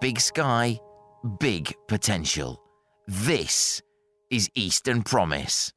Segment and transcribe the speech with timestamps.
[0.00, 0.78] big sky,
[1.38, 2.60] big potential.
[3.06, 3.82] This
[4.30, 5.72] is Eastern Promise.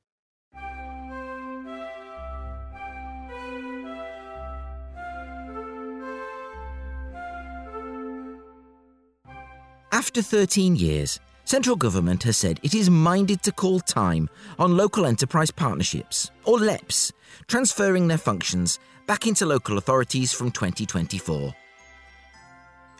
[9.91, 14.29] After 13 years, central government has said it is minded to call time
[14.59, 17.11] on local enterprise partnerships, or LEPs,
[17.47, 21.53] transferring their functions back into local authorities from 2024.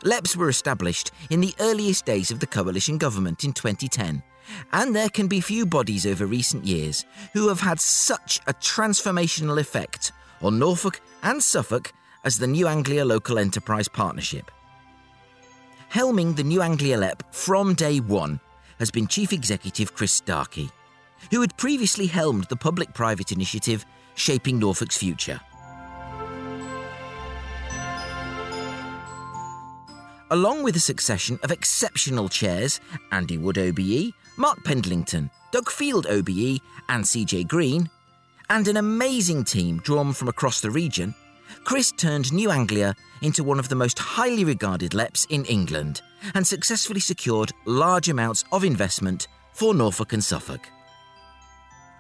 [0.04, 4.22] LEPs were established in the earliest days of the coalition government in 2010,
[4.74, 9.60] and there can be few bodies over recent years who have had such a transformational
[9.60, 10.12] effect
[10.42, 11.92] on Norfolk and Suffolk
[12.24, 14.52] as the New Anglia Local Enterprise Partnership.
[15.92, 18.40] Helming the New Anglia LEP from day one
[18.80, 20.72] has been Chief Executive Chris Starkie,
[21.32, 25.40] who had previously helmed the public private initiative Shaping Norfolk's Future.
[30.30, 36.60] Along with a succession of exceptional chairs Andy Wood OBE, Mark Pendlington, Doug Field OBE,
[36.90, 37.90] and CJ Green,
[38.50, 41.16] and an amazing team drawn from across the region,
[41.64, 46.02] Chris turned New Anglia into one of the most highly regarded LEPs in England
[46.34, 50.68] and successfully secured large amounts of investment for Norfolk and Suffolk.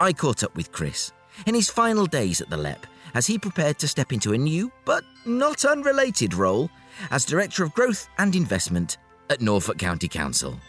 [0.02, 1.12] I caught up with Chris
[1.45, 4.72] in his final days at the LEP as he prepared to step into a new,
[4.86, 6.69] but not unrelated role
[7.12, 8.98] as Director of Growth and Investment
[9.30, 10.59] at Norfolk County Council.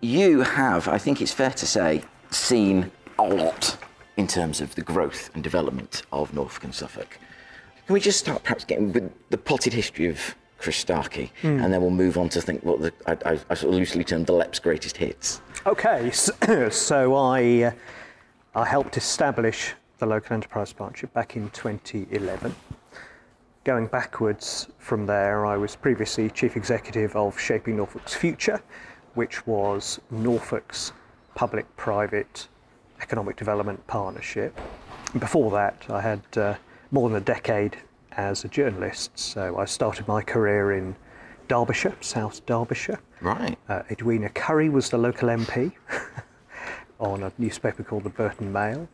[0.00, 3.76] You have, I think it's fair to say, seen a lot
[4.16, 7.18] in terms of the growth and development of Norfolk and Suffolk.
[7.86, 11.62] Can we just start perhaps getting with the potted history of Chris Starkie, mm.
[11.62, 14.04] and then we'll move on to think what the, I, I, I, sort of loosely
[14.04, 15.40] termed the LEP's greatest hits.
[15.66, 17.70] Okay, so, so I, uh,
[18.52, 22.52] I helped establish the Local Enterprise Partnership back in 2011.
[23.62, 28.60] Going backwards from there, I was previously Chief Executive of Shaping Norfolk's Future,
[29.14, 30.92] which was Norfolk's
[31.36, 32.48] public private
[33.00, 34.58] economic development partnership.
[35.20, 36.54] Before that, I had uh,
[36.90, 37.76] more than a decade
[38.16, 40.96] as a journalist, so I started my career in
[41.46, 42.98] Derbyshire, South Derbyshire.
[43.20, 43.56] Right.
[43.68, 45.70] Uh, Edwina Currie was the local MP
[47.00, 48.88] on a newspaper called the Burton Mail.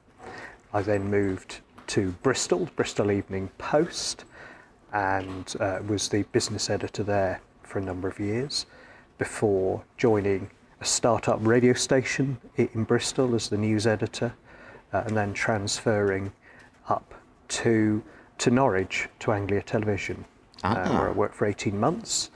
[0.72, 4.24] I then moved to Bristol, Bristol Evening Post,
[4.92, 8.66] and uh, was the business editor there for a number of years
[9.18, 10.50] before joining
[10.80, 14.34] a startup radio station in Bristol as the news editor,
[14.92, 16.32] uh, and then transferring
[16.88, 17.14] up
[17.48, 18.02] to
[18.38, 20.24] to Norwich to Anglia Television,
[20.62, 20.92] uh, ah.
[20.92, 22.30] where I worked for 18 months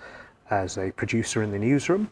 [0.49, 2.11] as a producer in the newsroom,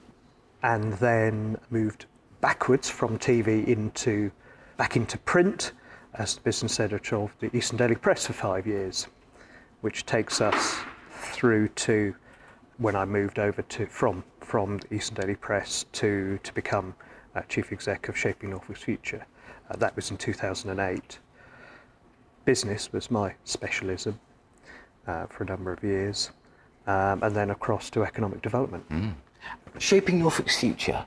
[0.63, 2.05] and then moved
[2.41, 4.31] backwards from TV into
[4.76, 5.72] back into print
[6.15, 9.09] as the business editor of the Eastern Daily Press for five years,
[9.81, 10.77] which takes us
[11.10, 12.15] through to
[12.78, 16.94] when I moved over to from from the Eastern Daily Press to to become
[17.34, 19.27] uh, chief exec of Shaping Norfolk's Future.
[19.71, 21.19] Uh, that was in 2008.
[22.44, 24.19] Business was my specialism
[25.06, 26.31] uh, for a number of years,
[26.87, 28.88] um, and then across to economic development.
[28.88, 29.15] Mm.
[29.78, 31.04] Shaping Norfolk's Future.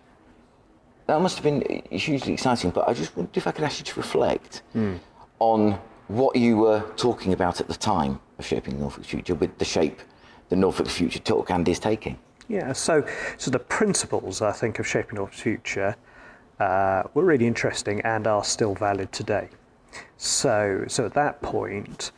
[1.11, 3.83] That must have been hugely exciting, but I just wondered if I could ask you
[3.83, 4.97] to reflect mm.
[5.39, 5.77] on
[6.07, 9.99] what you were talking about at the time of Shaping Norfolk's Future with the shape
[10.47, 12.17] the Norfolk Future Talk and is taking?
[12.47, 13.05] Yeah, so
[13.37, 15.97] so the principles I think of shaping Norfolk's future
[16.61, 19.49] uh, were really interesting and are still valid today.
[20.15, 22.13] So so at that point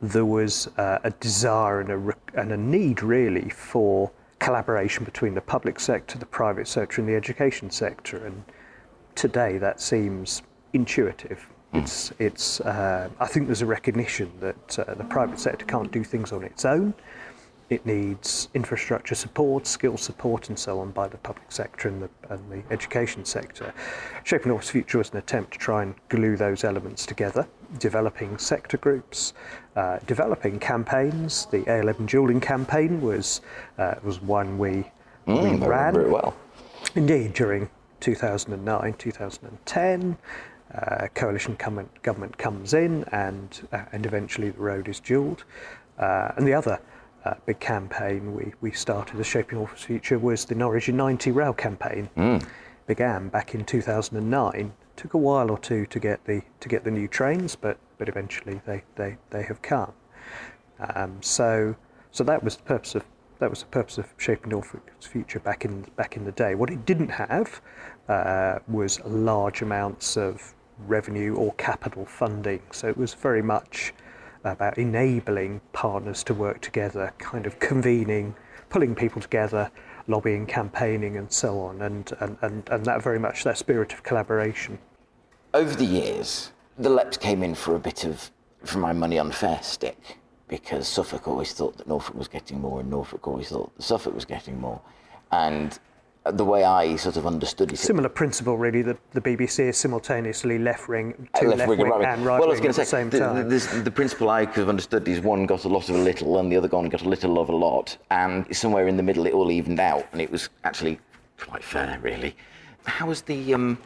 [0.00, 4.10] there was uh, a desire and a and a need really for
[4.42, 8.26] collaboration between the public sector, the private sector, and the education sector.
[8.26, 8.44] And
[9.14, 10.42] today that seems
[10.72, 11.46] intuitive.
[11.72, 11.82] Mm.
[11.82, 12.60] It's it's.
[12.60, 16.42] Uh, I think there's a recognition that uh, the private sector can't do things on
[16.42, 16.92] its own.
[17.72, 22.10] It needs infrastructure support, skill support, and so on by the public sector and the,
[22.28, 23.72] and the education sector.
[24.24, 27.48] Shaping Norfolk's Future was an attempt to try and glue those elements together,
[27.78, 29.32] developing sector groups,
[29.74, 31.46] uh, developing campaigns.
[31.46, 33.40] The A11 dualling campaign was,
[33.78, 34.84] uh, was one we,
[35.26, 35.94] mm, we ran.
[35.94, 36.36] Very well.
[36.94, 37.70] Indeed, during
[38.00, 40.18] 2009, 2010.
[40.74, 45.44] Uh, coalition government, government comes in and, uh, and eventually the road is dualled.
[45.98, 46.78] Uh, and the other
[47.24, 51.30] uh, big campaign we, we started as Shaping Norfolk's Future was the Norwich in 90
[51.30, 52.08] rail campaign.
[52.16, 52.44] Mm.
[52.86, 54.72] Began back in 2009.
[54.96, 58.08] Took a while or two to get the to get the new trains, but but
[58.08, 59.92] eventually they they, they have come.
[60.94, 61.76] Um, so
[62.10, 63.04] so that was the purpose of
[63.38, 66.54] that was the purpose of Shaping Norfolk's Future back in back in the day.
[66.54, 67.62] What it didn't have
[68.08, 70.54] uh, was large amounts of
[70.86, 72.60] revenue or capital funding.
[72.72, 73.94] So it was very much
[74.44, 78.34] about enabling partners to work together, kind of convening,
[78.70, 79.70] pulling people together,
[80.08, 84.02] lobbying, campaigning, and so on, and, and, and, and that very much that spirit of
[84.02, 84.78] collaboration.
[85.54, 88.30] Over the years, the LEPs came in for a bit of,
[88.64, 90.18] for my money, unfair stick
[90.48, 94.14] because Suffolk always thought that Norfolk was getting more, and Norfolk always thought that Suffolk
[94.14, 94.82] was getting more.
[95.30, 95.78] And
[96.24, 97.78] the way I sort of understood it.
[97.78, 98.82] Similar principle, really.
[98.82, 102.48] that the BBC is simultaneously left wing, two left, left wing, right and right well,
[102.48, 103.48] wing at say, the same the, time.
[103.48, 106.38] The, the, principle I could have understood is one got a lot of a little,
[106.38, 109.26] and the other one got a little of a lot, and somewhere in the middle
[109.26, 111.00] it all evened out, and it was actually
[111.38, 112.36] quite fair, really.
[112.84, 113.78] How was the um,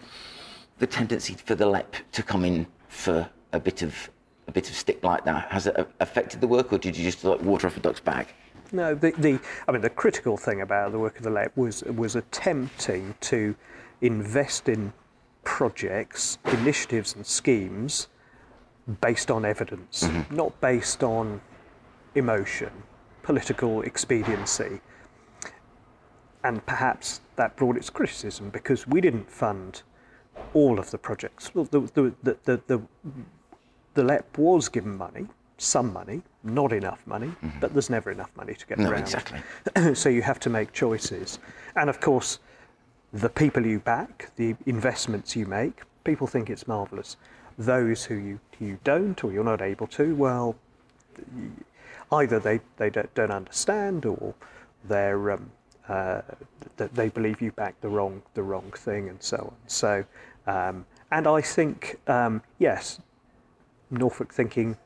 [0.79, 4.11] the tendency for the LEP to come in for a bit of
[4.47, 5.51] a bit of stick like that?
[5.51, 8.35] Has it affected the work, or did you just like water off a duck's back?
[8.73, 11.83] No, the, the I mean the critical thing about the work of the LEP was
[11.85, 13.55] was attempting to
[14.01, 14.93] invest in
[15.45, 18.09] projects, initiatives, and schemes
[19.01, 20.35] based on evidence, mm-hmm.
[20.35, 21.41] not based on
[22.15, 22.71] emotion,
[23.23, 24.81] political expediency.
[26.45, 29.83] And perhaps that brought its criticism because we didn't fund
[30.55, 31.49] all of the projects.
[31.51, 31.81] The, the,
[32.23, 32.83] the, the, the,
[33.95, 35.27] the LEP was given money,
[35.59, 37.61] some money, not enough money, mm-hmm.
[37.61, 39.03] but there's never enough money to get no, around.
[39.03, 39.41] Exactly.
[39.95, 41.39] so you have to make choices.
[41.75, 42.39] And of course,
[43.13, 47.17] the people you back, the investments you make, people think it's marvellous.
[47.59, 50.57] Those who you, you don't or you're not able to, well,
[52.13, 54.35] either they, they don't, don't understand or
[54.85, 55.51] they're, um,
[55.89, 56.23] uh,
[56.77, 59.55] they believe you back the wrong, the wrong thing and so on.
[59.67, 60.05] So,
[60.47, 63.01] um, and I think, um, yes,
[63.91, 64.77] Norfolk thinking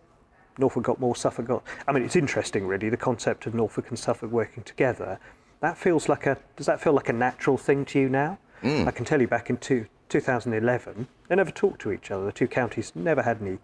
[0.60, 1.64] Norfolk got more, Suffolk got.
[1.88, 5.18] I mean, it's interesting, really, the concept of Norfolk and Suffolk working together.
[5.60, 6.38] That feels like a.
[6.56, 8.38] Does that feel like a natural thing to you now?
[8.62, 8.86] Mm.
[8.86, 12.26] I can tell you, back in two, 2011, they never talked to each other.
[12.26, 13.58] The two counties never had any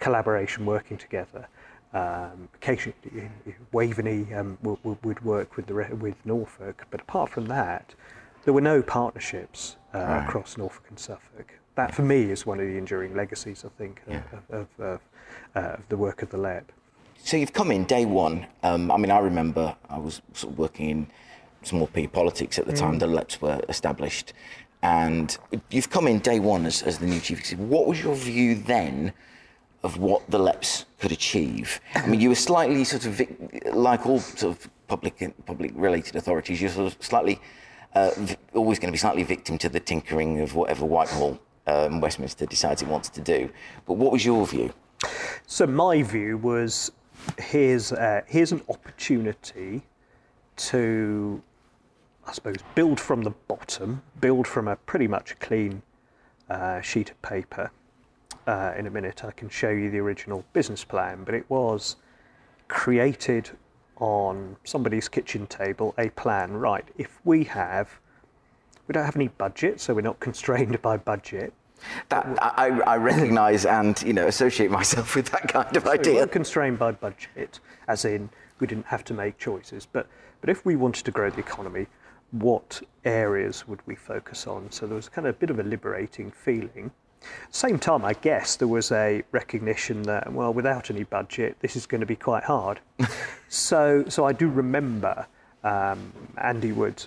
[0.00, 1.48] collaboration working together.
[1.92, 3.30] Um, occasionally,
[3.72, 7.94] Waveney um, would, would, work with the with Norfolk, but apart from that,
[8.44, 10.26] there were no partnerships uh, right.
[10.26, 11.54] across Norfolk and Suffolk.
[11.76, 14.22] That, for me, is one of the enduring legacies, I think, yeah.
[14.50, 15.00] of, of,
[15.56, 16.70] uh, of the work of the LEP.
[17.18, 18.46] So you've come in day one.
[18.62, 21.06] Um, I mean, I remember I was sort of working in
[21.62, 22.78] small p politics at the mm.
[22.78, 24.34] time the LEPs were established,
[24.82, 25.36] and
[25.70, 27.66] you've come in day one as, as the new chief executive.
[27.66, 29.12] What was your view then
[29.82, 31.80] of what the LEPs could achieve?
[31.94, 33.20] I mean, you were slightly sort of
[33.72, 36.60] like all sort of public public related authorities.
[36.60, 37.40] You're sort of slightly
[37.94, 38.10] uh,
[38.52, 42.82] always going to be slightly victim to the tinkering of whatever Whitehall um, Westminster decides
[42.82, 43.50] it wants to do.
[43.86, 44.72] But what was your view?
[45.46, 46.92] So my view was
[47.38, 49.82] here's uh, here's an opportunity
[50.56, 51.42] to,
[52.26, 55.82] I suppose, build from the bottom, build from a pretty much clean
[56.48, 57.70] uh, sheet of paper.
[58.46, 61.96] Uh, in a minute, I can show you the original business plan, but it was
[62.68, 63.50] created
[63.96, 66.52] on somebody's kitchen table a plan.
[66.52, 68.00] Right, if we have,
[68.86, 71.52] we don't have any budget, so we're not constrained by budget.
[72.08, 76.12] That I, I recognise and you know associate myself with that kind of so idea.
[76.14, 79.86] We weren't constrained by budget, as in we didn't have to make choices.
[79.86, 80.06] But
[80.40, 81.86] but if we wanted to grow the economy,
[82.30, 84.70] what areas would we focus on?
[84.70, 86.90] So there was kind of a bit of a liberating feeling.
[87.50, 91.86] Same time, I guess there was a recognition that well, without any budget, this is
[91.86, 92.80] going to be quite hard.
[93.48, 95.26] so so I do remember
[95.62, 97.02] um, Andy Wood,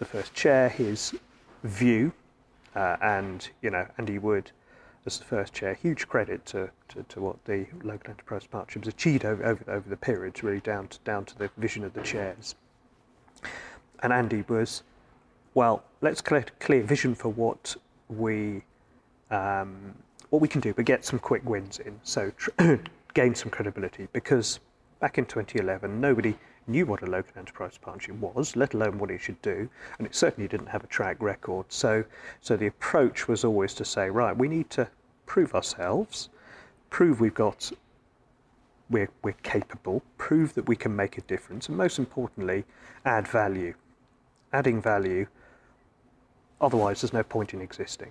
[0.00, 1.14] the first chair, his
[1.62, 2.12] view
[2.74, 4.50] uh, and you know Andy Wood
[5.06, 9.24] as the first chair, huge credit to, to, to what the local enterprise partnerships achieved
[9.24, 12.54] over, over, over the period, really down to, down to the vision of the chairs.
[14.02, 14.82] And Andy was,
[15.54, 17.76] well, let's collect a clear vision for what
[18.08, 18.62] we
[19.30, 19.94] um,
[20.30, 21.98] what we can do, but get some quick wins in.
[22.02, 22.32] So
[23.14, 24.60] gain some credibility because
[25.00, 26.36] back in 2011, nobody
[26.66, 30.14] knew what a local enterprise partnership was, let alone what it should do, and it
[30.14, 31.66] certainly didn't have a track record.
[31.68, 32.04] So,
[32.40, 34.88] so the approach was always to say, right, we need to
[35.26, 36.28] prove ourselves,
[36.90, 37.70] prove we've got,
[38.88, 42.64] we're, we're capable, prove that we can make a difference, and most importantly,
[43.04, 43.74] add value.
[44.52, 45.26] Adding value,
[46.60, 48.10] otherwise, there's no point in existing.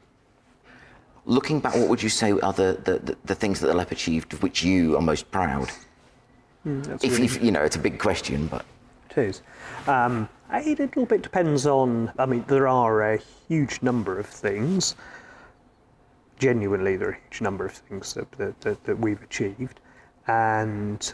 [1.26, 4.34] Looking back, what would you say are the, the, the things that the LEP achieved
[4.34, 5.70] of which you are most proud?
[6.66, 8.66] Mm, if, if, you know, it's a big question, but
[9.10, 9.42] it is.
[9.88, 12.12] Um, a little bit depends on.
[12.18, 14.96] I mean, there are a huge number of things.
[16.38, 19.80] Genuinely, there are a huge number of things that that, that, that we've achieved,
[20.28, 21.14] and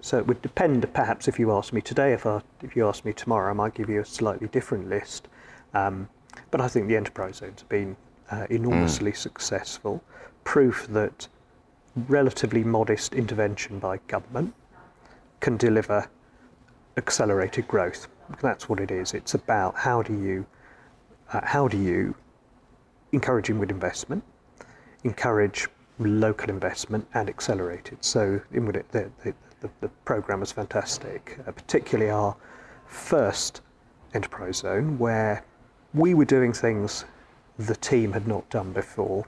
[0.00, 0.92] so it would depend.
[0.92, 3.74] Perhaps if you ask me today, if I, if you ask me tomorrow, I might
[3.74, 5.28] give you a slightly different list.
[5.74, 6.08] Um,
[6.50, 7.96] but I think the enterprise zones have been
[8.30, 9.16] uh, enormously mm.
[9.16, 10.02] successful.
[10.44, 11.28] Proof that
[12.08, 14.54] relatively modest intervention by government
[15.40, 16.08] can deliver
[16.96, 18.08] accelerated growth.
[18.42, 19.14] That's what it is.
[19.14, 20.46] It's about how do you
[21.32, 22.14] uh, how do you
[23.12, 24.22] encourage inward investment,
[25.04, 28.04] encourage local investment, and accelerate it.
[28.04, 32.36] So inward, the, the, the, the program is fantastic, uh, particularly our
[32.86, 33.62] first
[34.14, 35.44] enterprise zone where
[35.94, 37.04] we were doing things
[37.58, 39.24] the team had not done before.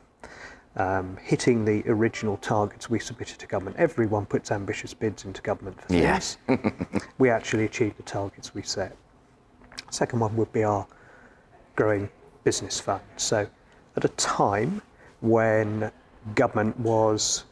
[0.79, 3.77] Um, hitting the original targets we submitted to government.
[3.79, 6.39] Everyone puts ambitious bids into government for things.
[6.49, 6.57] Yeah.
[7.19, 8.97] we actually achieved the targets we set.
[9.91, 10.87] Second one would be our
[11.75, 12.09] growing
[12.45, 13.03] business fund.
[13.17, 13.49] So,
[13.97, 14.81] at a time
[15.21, 15.91] when
[16.35, 17.45] government was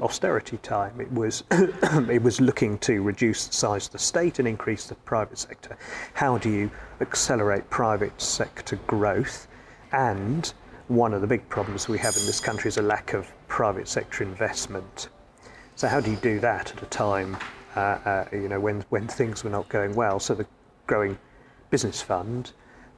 [0.00, 4.48] austerity time, it was it was looking to reduce the size of the state and
[4.48, 5.76] increase the private sector.
[6.14, 6.70] How do you
[7.00, 9.48] accelerate private sector growth?
[9.92, 10.52] And
[10.88, 13.88] one of the big problems we have in this country is a lack of private
[13.88, 15.08] sector investment.
[15.74, 17.36] So how do you do that at a time,
[17.74, 20.20] uh, uh, you know, when when things were not going well?
[20.20, 20.46] So the
[20.86, 21.18] growing
[21.70, 22.52] business fund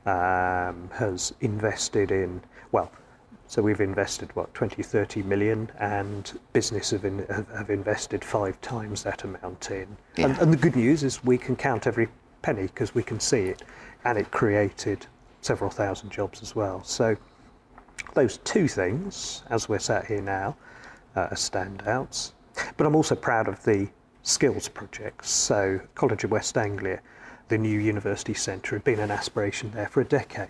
[0.07, 2.41] um, has invested in
[2.73, 2.93] well.
[3.47, 8.61] So we've invested what 20, 30 million, and business have, in, have, have invested five
[8.61, 9.97] times that amount in.
[10.17, 10.27] Yeah.
[10.27, 12.09] And, and the good news is we can count every
[12.43, 13.63] penny because we can see it,
[14.05, 15.07] and it created
[15.41, 16.85] several thousand jobs as well.
[16.85, 17.17] So
[18.15, 20.57] those two things, as we're sat here now,
[21.17, 22.33] uh, are standouts.
[22.77, 23.89] But I'm also proud of the
[24.23, 25.31] skills projects.
[25.31, 27.01] So College of West Anglia,
[27.49, 30.49] the new university centre, had been an aspiration there for a decade.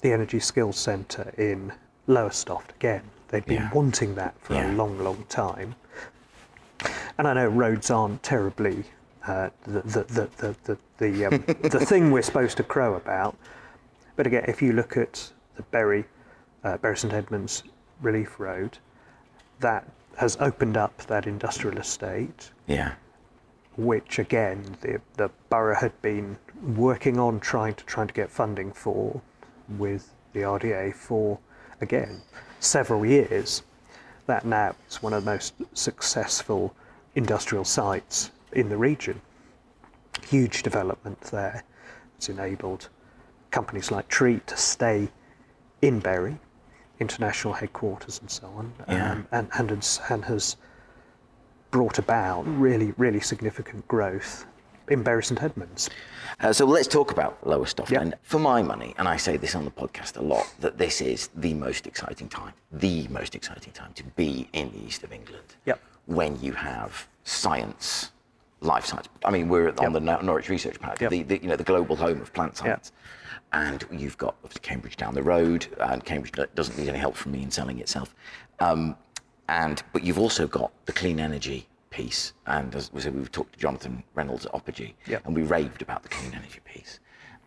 [0.00, 1.72] The Energy Skills Centre in
[2.06, 3.70] Lowestoft, again, they'd been Yeah.
[3.72, 4.70] wanting that for Yeah.
[4.70, 5.74] a long, long time.
[7.18, 8.84] And I know roads aren't terribly
[9.26, 13.36] uh, the, the, the, the, the, the, um, the thing we're supposed to crow about.
[14.16, 16.04] But again, if you look at the Bury,
[16.64, 17.64] uh, Bury St Edmunds
[18.00, 18.78] Relief Road,
[19.60, 19.86] that
[20.16, 22.92] has opened up that industrial estate, Yeah.
[23.76, 26.38] which again the, the borough had been
[26.76, 29.20] working on trying to trying to get funding for
[29.76, 31.38] with the RDA for
[31.80, 32.22] again
[32.60, 33.62] several years.
[34.26, 36.74] That now is one of the most successful
[37.14, 39.20] industrial sites in the region.
[40.28, 41.64] Huge development there.
[42.16, 42.88] It's enabled
[43.50, 45.08] companies like Treatt to stay
[45.82, 46.38] in Bury,
[47.00, 49.12] international headquarters and so on, Yeah.
[49.12, 50.56] um, and, and, has, and has
[51.70, 54.46] brought about really, really significant growth
[54.88, 55.90] in Bury St Edmunds.
[56.40, 57.90] Uh, so let's talk about Lowestoft.
[57.90, 58.00] Yeah.
[58.00, 61.00] And for my money, and I say this on the podcast a lot, that this
[61.00, 65.12] is the most exciting time, the most exciting time to be in the east of
[65.12, 65.44] England.
[65.66, 65.80] Yep.
[66.06, 68.12] When you have science,
[68.60, 69.08] life science.
[69.24, 69.92] I mean, we're on Yep.
[69.92, 71.10] the Nor- Norwich Research Park, Yep.
[71.10, 72.92] the, the, you know, the global home of plant science.
[73.52, 77.42] And you've got Cambridge down the road, and Cambridge doesn't need any help from me
[77.42, 78.14] in selling itself.
[78.60, 78.96] Um,
[79.48, 83.54] and but you've also got the clean energy piece, and as we said, we've talked
[83.54, 85.26] to Jonathan Reynolds at Opergy, Yep.
[85.26, 87.00] and we raved about the clean energy piece.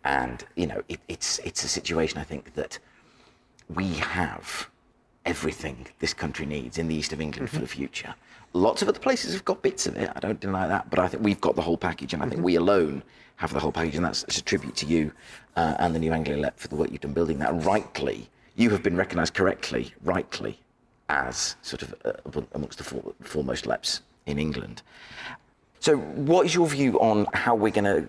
[0.04, 2.80] And you know, it, it's it's a situation I think that
[3.72, 4.68] we have
[5.24, 8.12] everything this country needs in the east of England for the future.
[8.54, 10.10] Lots of other places have got bits of it.
[10.14, 12.42] I don't deny that, but I think we've got the whole package, and I think
[12.42, 13.02] we alone
[13.36, 15.10] have the whole package, and that's, a tribute to you
[15.56, 17.64] uh, and the New Anglia Lep for the work you've done building that.
[17.64, 20.58] Rightly, you have been recognised correctly, rightly,
[21.08, 24.82] as sort of uh, amongst the fore- foremost Leps in England.
[25.80, 28.06] So, what is your view on how we're going to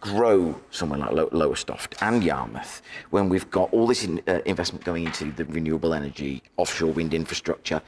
[0.00, 4.84] grow somewhere like Low- Lowestoft and Yarmouth when we've got all this in, uh, investment
[4.84, 7.80] going into the renewable energy, offshore wind infrastructure?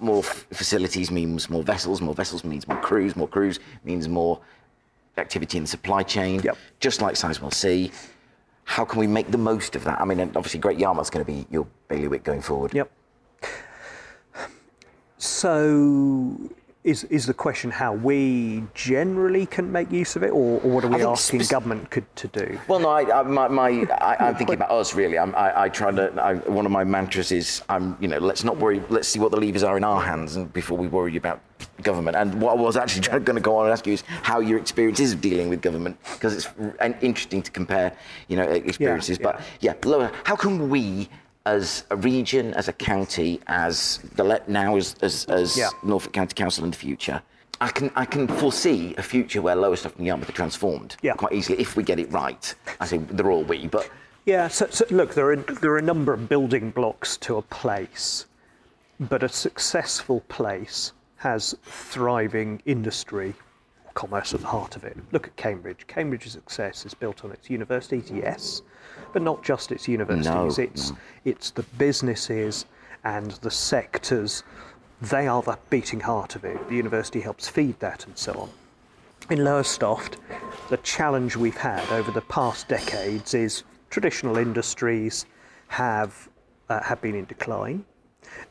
[0.00, 4.40] More f- facilities means more vessels, more vessels means more crews, more crews means more
[5.16, 6.56] activity in the supply chain, Yep.
[6.80, 7.90] just like Sizewell C.
[8.64, 10.00] How can we make the most of that?
[10.00, 12.72] I mean, obviously, Great Yarmouth's going to be your bailiwick going forward.
[12.74, 12.90] Yep.
[15.18, 16.36] So,
[16.84, 20.84] is, is the question how we generally can make use of it, or, or what
[20.84, 22.58] are we asking spec- government could, to do?
[22.68, 23.68] Well, no, I, I, my, my,
[24.02, 25.18] I, I'm thinking about us really.
[25.18, 26.12] I'm, I, I try to.
[26.20, 28.82] I, one of my mantras is, I'm, you know, let's not worry.
[28.90, 31.40] Let's see what the levers are in our hands, and before we worry about
[31.82, 32.18] government.
[32.18, 34.58] And what I was actually going to go on and ask you is how your
[34.58, 36.48] experience is of dealing with government, because it's
[37.02, 37.96] interesting to compare,
[38.28, 39.18] you know, experiences.
[39.18, 40.12] But yeah, lower.
[40.24, 41.08] How can we?
[41.46, 45.68] As a region, as a county, as the let now as, as, as Yeah.
[45.82, 47.20] Norfolk County Council in the future,
[47.60, 51.12] I can I can foresee a future where Lowestoft and Yarmouth are transformed Yeah.
[51.12, 52.54] quite easily if we get it right.
[52.80, 53.90] I say they're all we, but
[54.24, 57.42] Yeah, so, so look, there are, there are a number of building blocks to a
[57.42, 58.24] place,
[58.98, 63.34] but a successful place has thriving industry,
[63.92, 64.96] commerce at the heart of it.
[65.12, 65.86] Look at Cambridge.
[65.88, 68.62] Cambridge's success is built on its universities, yes,
[69.14, 70.58] but not just its universities.
[70.58, 70.92] No, it's
[71.24, 72.66] it's the businesses
[73.04, 74.42] and the sectors,
[75.00, 76.68] they are the beating heart of it.
[76.68, 78.50] The university helps feed that and so on.
[79.30, 80.16] In Lowestoft,
[80.68, 85.26] the challenge we've had over the past decades is traditional industries
[85.68, 86.28] have,
[86.68, 87.84] uh, have been in decline,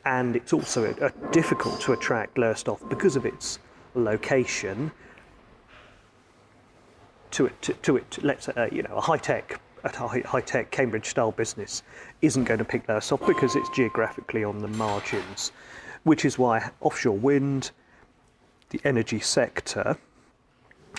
[0.04, 3.58] and it's also uh, difficult to attract Lowestoft because of its
[3.94, 4.90] location
[7.32, 9.90] to it, to, to it let's say, uh, you know, a high tech a
[10.26, 11.82] high tech Cambridge style business
[12.22, 15.52] isn't going to pick Lowestoft because it's geographically on the margins,
[16.04, 17.70] which is why offshore wind,
[18.70, 19.96] the energy sector,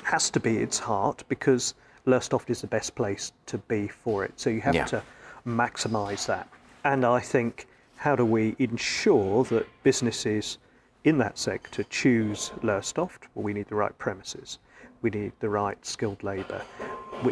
[0.04, 1.74] has to be its heart because
[2.06, 4.40] Lowestoft is the best place to be for it.
[4.40, 4.86] So you have Yeah.
[4.86, 5.04] to
[5.48, 6.48] maximise that.
[6.84, 10.60] And I think how do we ensure that businesses
[11.04, 13.28] in that sector choose Lowestoft?
[13.34, 14.60] Well, we need the right premises.
[15.02, 16.62] We need the right skilled labour.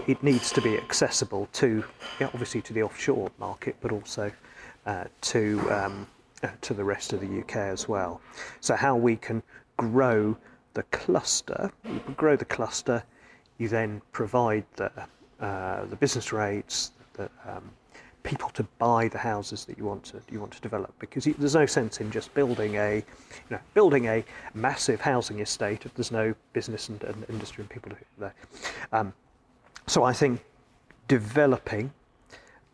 [0.08, 1.84] It needs to be accessible to,
[2.22, 4.32] obviously, to the offshore market, but also
[4.86, 6.08] uh, to um,
[6.44, 8.22] uh, to the rest of the UK as well.
[8.60, 9.44] So how we can
[9.78, 10.36] grow
[10.74, 13.04] the cluster, you grow the cluster,
[13.58, 14.92] you then provide the
[15.40, 17.70] uh, the business rates, the um,
[18.24, 21.56] people to buy the houses that you want to you want to develop because there's
[21.56, 24.24] no sense in just building a you know building a
[24.54, 28.34] massive housing estate if there's no business and, and industry and people there.
[28.94, 29.14] Um,
[29.88, 30.44] so I think
[31.08, 31.92] developing,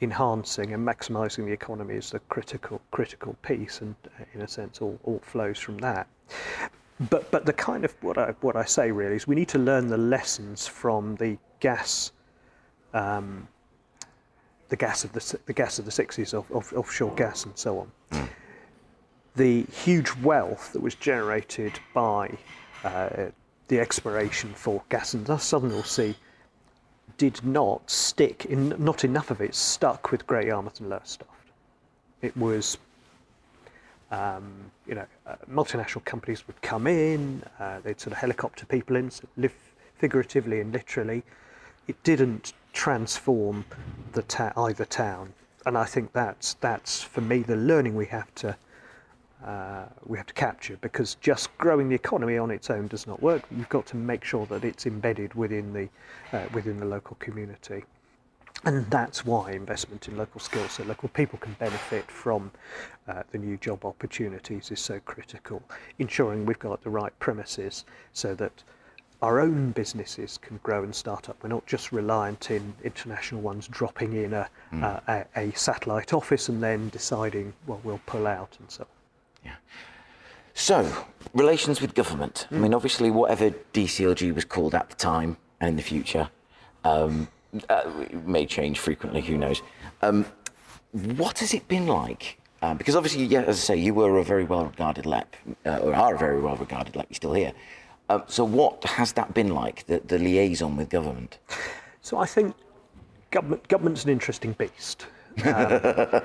[0.01, 4.81] enhancing, and maximising the economy is the critical critical piece, and uh, in a sense,
[4.81, 6.07] all, all flows from that.
[7.09, 9.59] But but the kind of what I what I say really is we need to
[9.59, 12.11] learn the lessons from the gas.
[12.93, 13.47] Um,
[14.69, 17.79] the gas of the the gas of the sixties of, of offshore gas and so
[17.79, 18.29] on.
[19.35, 22.37] The huge wealth that was generated by
[22.83, 23.27] uh,
[23.67, 26.15] the exploration for gas in the Southern North Sea
[27.17, 28.45] did not stick.
[28.45, 31.29] In, not enough of it stuck with Great Yarmouth and Lowestoft.
[32.21, 32.77] It was
[34.11, 38.95] um, you know, uh, multinational companies would come in, uh, they'd sort of helicopter people
[38.95, 39.53] in, so live
[39.97, 41.23] figuratively and literally.
[41.87, 43.65] It didn't transform
[44.13, 45.33] the ta- either town,
[45.65, 48.55] and I think that's that's for me the learning we have to
[49.45, 53.21] uh, we have to capture because just growing the economy on its own does not
[53.21, 53.43] work.
[53.55, 55.89] You've got to make sure that it's embedded within the
[56.37, 57.83] uh, within the local community.
[58.65, 62.51] And that's why investment in local skills so local people can benefit from
[63.07, 65.63] uh, the new job opportunities is so critical.
[65.99, 68.63] Ensuring we've got the right premises so that
[69.21, 71.41] our own businesses can grow and start up.
[71.41, 76.49] We're not just reliant in international ones dropping in a, uh, a, a satellite office
[76.49, 78.98] and then deciding, well, we'll pull out and so on.
[80.53, 82.47] So, relations with government.
[82.51, 86.29] I mean, obviously, whatever DCLG was called at the time and in the future
[86.83, 87.27] um,
[87.69, 89.61] uh, it may change frequently, who knows.
[90.01, 90.25] Um,
[90.91, 92.39] what has it been like?
[92.61, 95.35] Uh, because obviously, yeah, as I say, you were a very well regarded LEP,
[95.65, 97.53] uh, or are a very well regarded LEP, you're still here.
[98.09, 101.37] Um, so, what has that been like, the, the liaison with government?
[102.01, 102.55] So I think
[103.29, 105.05] government government's an interesting beast.
[105.45, 106.21] Um,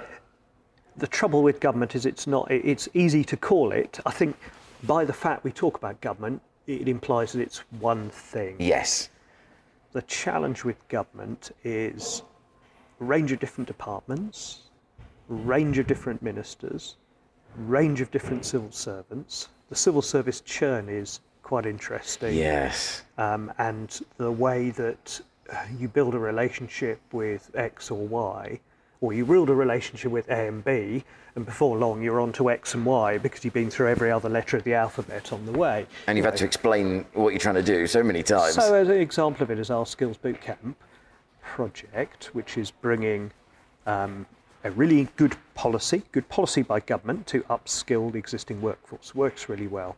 [0.96, 2.50] the trouble with government is it's not.
[2.50, 4.00] It's easy to call it.
[4.06, 4.36] I think
[4.84, 8.56] by the fact we talk about government, it implies that it's one thing.
[8.58, 9.08] Yes.
[9.92, 12.22] The challenge with government is
[13.00, 14.62] a range of different departments,
[15.28, 16.96] range of different ministers,
[17.56, 19.48] range of different civil servants.
[19.68, 23.02] The civil service churn is quite interesting Yes.
[23.18, 25.20] um, and the way that
[25.78, 28.60] you build a relationship with X or Y,
[29.04, 31.04] or you ruled a relationship with A and B,
[31.36, 34.30] and before long you're on to X and Y because you've been through every other
[34.30, 35.86] letter of the alphabet on the way.
[36.06, 38.54] And you've had to explain what you're trying to do so many times.
[38.54, 40.74] So, as an example of it, is our Skills Bootcamp
[41.42, 43.30] project, which is bringing
[43.84, 44.24] um,
[44.64, 49.14] a really good policy, good policy by government to upskill the existing workforce.
[49.14, 49.96] Works really well.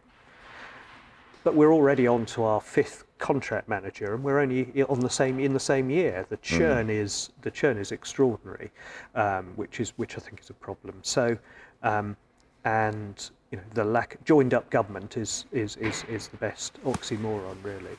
[1.44, 5.38] But we're already on to our fifth contract manager, and we're only on the same
[5.38, 6.26] in the same year.
[6.28, 8.70] The churn is the churn is extraordinary,
[9.14, 10.98] um, which is which I think is a problem.
[11.02, 11.36] So,
[11.82, 12.16] um,
[12.64, 17.56] and you know the lack joined up government is is is, is the best oxymoron
[17.62, 17.96] really.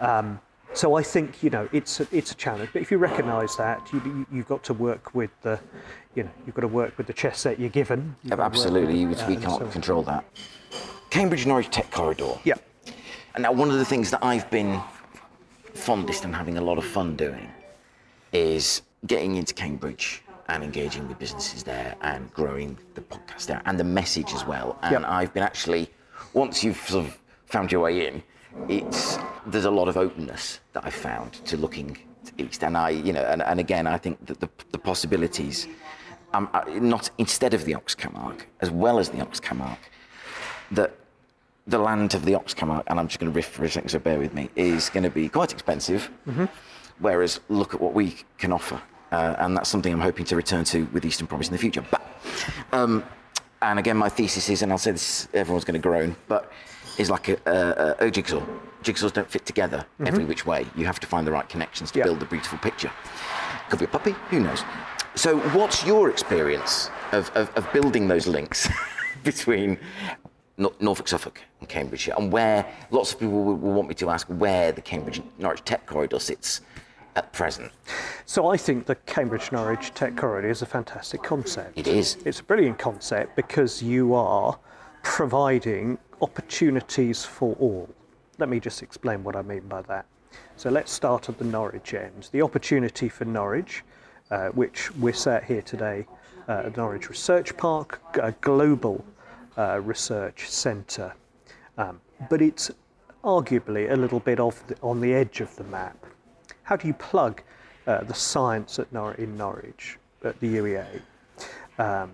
[0.00, 0.40] Um,
[0.72, 3.86] so I think you know it's a, it's a challenge, but if you recognise that,
[3.92, 5.60] you, you've got to work with the,
[6.16, 8.16] you know, you've got to work with the chess set you're given.
[8.22, 9.04] You've Yeah, got to work absolutely.
[9.06, 10.24] with You, we uh, can't so control that.
[11.10, 12.40] Cambridge Norwich Tech Corridor.
[12.42, 12.54] Yeah.
[13.34, 14.80] And now, one of the things that I've been
[15.74, 17.50] fondest and having a lot of fun doing
[18.32, 23.78] is getting into Cambridge and engaging with businesses there and growing the podcast there and
[23.78, 24.78] the message as well.
[24.82, 25.04] And Yep.
[25.06, 25.90] I've been actually,
[26.32, 28.22] once you've sort of found your way in,
[28.68, 32.62] it's there's a lot of openness that I've found to looking to east.
[32.62, 35.66] And I, you know, and, and again, I think that the, the possibilities
[36.34, 39.78] um, uh, not instead of the OxCam Arc, as well as the OxCam Arc,
[40.72, 40.92] that
[41.66, 43.88] the land of the OxCam Arc, and I'm just going to riff for a second,
[43.88, 46.10] so bear with me, is going to be quite expensive.
[46.26, 46.44] Mm-hmm.
[47.00, 50.64] Whereas look at what we can offer, uh, and that's something I'm hoping to return
[50.66, 51.84] to with Eastern Promise in the future.
[51.90, 52.02] But,
[52.72, 53.04] um,
[53.62, 56.52] and again, my thesis is, and I'll say this, everyone's going to groan, but
[56.98, 58.42] is like a, a, a jigsaw.
[58.82, 60.06] Jigsaws don't fit together mm-hmm.
[60.06, 60.66] every which way.
[60.76, 62.90] You have to find the right connections to build the beautiful picture.
[63.70, 64.62] Could be a puppy, who knows?
[65.16, 68.68] So, what's your experience of, of, of building those links
[69.24, 69.78] between
[70.56, 74.70] Norfolk, Suffolk, and Cambridgeshire, and where lots of people will, want me to ask where
[74.70, 76.60] the Cambridge Norwich Tech Corridor sits
[77.16, 77.72] at present.
[78.26, 81.78] So I think the Cambridge Norwich Tech Corridor is a fantastic concept.
[81.78, 82.18] It is.
[82.24, 84.58] It's a brilliant concept because you are
[85.02, 87.88] providing opportunities for all.
[88.38, 90.06] Let me just explain what I mean by that.
[90.56, 92.28] So let's start at the Norwich end.
[92.32, 93.82] The opportunity for Norwich,
[94.30, 96.06] uh, which we're sat here today
[96.48, 99.04] uh, at Norwich Research Park, a global
[99.56, 101.14] uh, research centre,
[101.78, 102.70] um, but it's
[103.22, 105.96] arguably a little bit off the, on the edge of the map.
[106.62, 107.42] How do you plug
[107.86, 111.00] uh, the science at Nor- in Norwich at the UEA
[111.78, 112.10] um,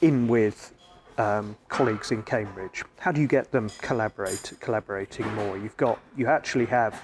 [0.00, 0.72] in with
[1.18, 2.84] um, colleagues in Cambridge?
[2.98, 5.56] How do you get them collaborate, collaborating more?
[5.56, 7.00] You've got you actually have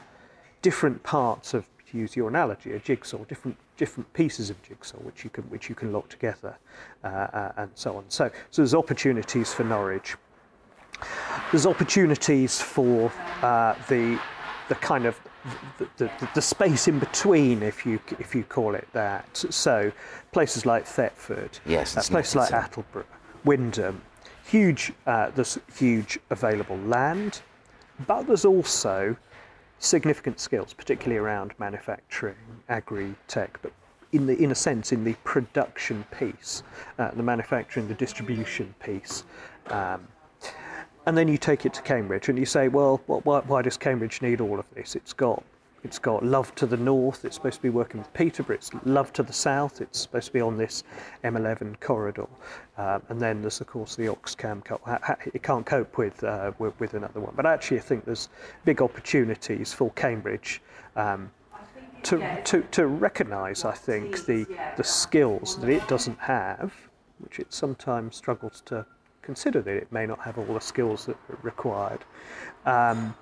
[0.63, 5.25] different parts of to use your analogy, a jigsaw, different different pieces of jigsaw which
[5.25, 6.55] you can which you can lock together,
[7.03, 8.05] uh, uh, and so on.
[8.09, 10.17] So so there's opportunities for Norwich.
[11.51, 14.21] There's opportunities for uh, the
[14.69, 15.19] the kind of
[15.79, 19.45] the, the, the, space in between, if you if you call it that.
[19.51, 19.91] So
[20.31, 23.07] places like Thetford, yes, uh, places like Attleborough,
[23.47, 23.97] Wymondham,
[24.45, 24.93] huge.
[25.07, 27.41] Uh, there's huge available land,
[28.07, 29.17] but there's also
[29.81, 32.37] significant skills, particularly around manufacturing,
[32.69, 33.73] agri-tech, but
[34.13, 36.63] in the in a sense in the production piece,
[36.99, 39.25] uh, the manufacturing, the distribution piece.
[39.67, 40.07] Um,
[41.07, 44.21] and then you take it to Cambridge and you say, well, why, why does Cambridge
[44.21, 44.95] need all of this?
[44.95, 45.43] It's got
[45.83, 49.13] it's got love to the north, it's supposed to be working with Peterborough, it's love
[49.15, 50.85] to the south, it's supposed to be on this
[51.25, 52.27] M11 corridor.
[52.77, 54.63] Um, and then there's, of course, the Oxcam,
[55.35, 57.33] it can't cope with, uh, with, with, another one.
[57.37, 58.29] But actually, I think there's
[58.65, 60.61] big opportunities for Cambridge
[60.97, 61.31] um,
[62.05, 66.73] to, to, to recognise, I think, the, the skills that it doesn't have,
[67.19, 68.87] which it sometimes struggles to
[69.23, 72.05] consider that it may not have all the skills that are required.
[72.67, 73.15] Um,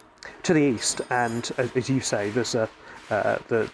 [0.43, 2.69] to the east, and as you say, there's a
[3.11, 3.71] uh, the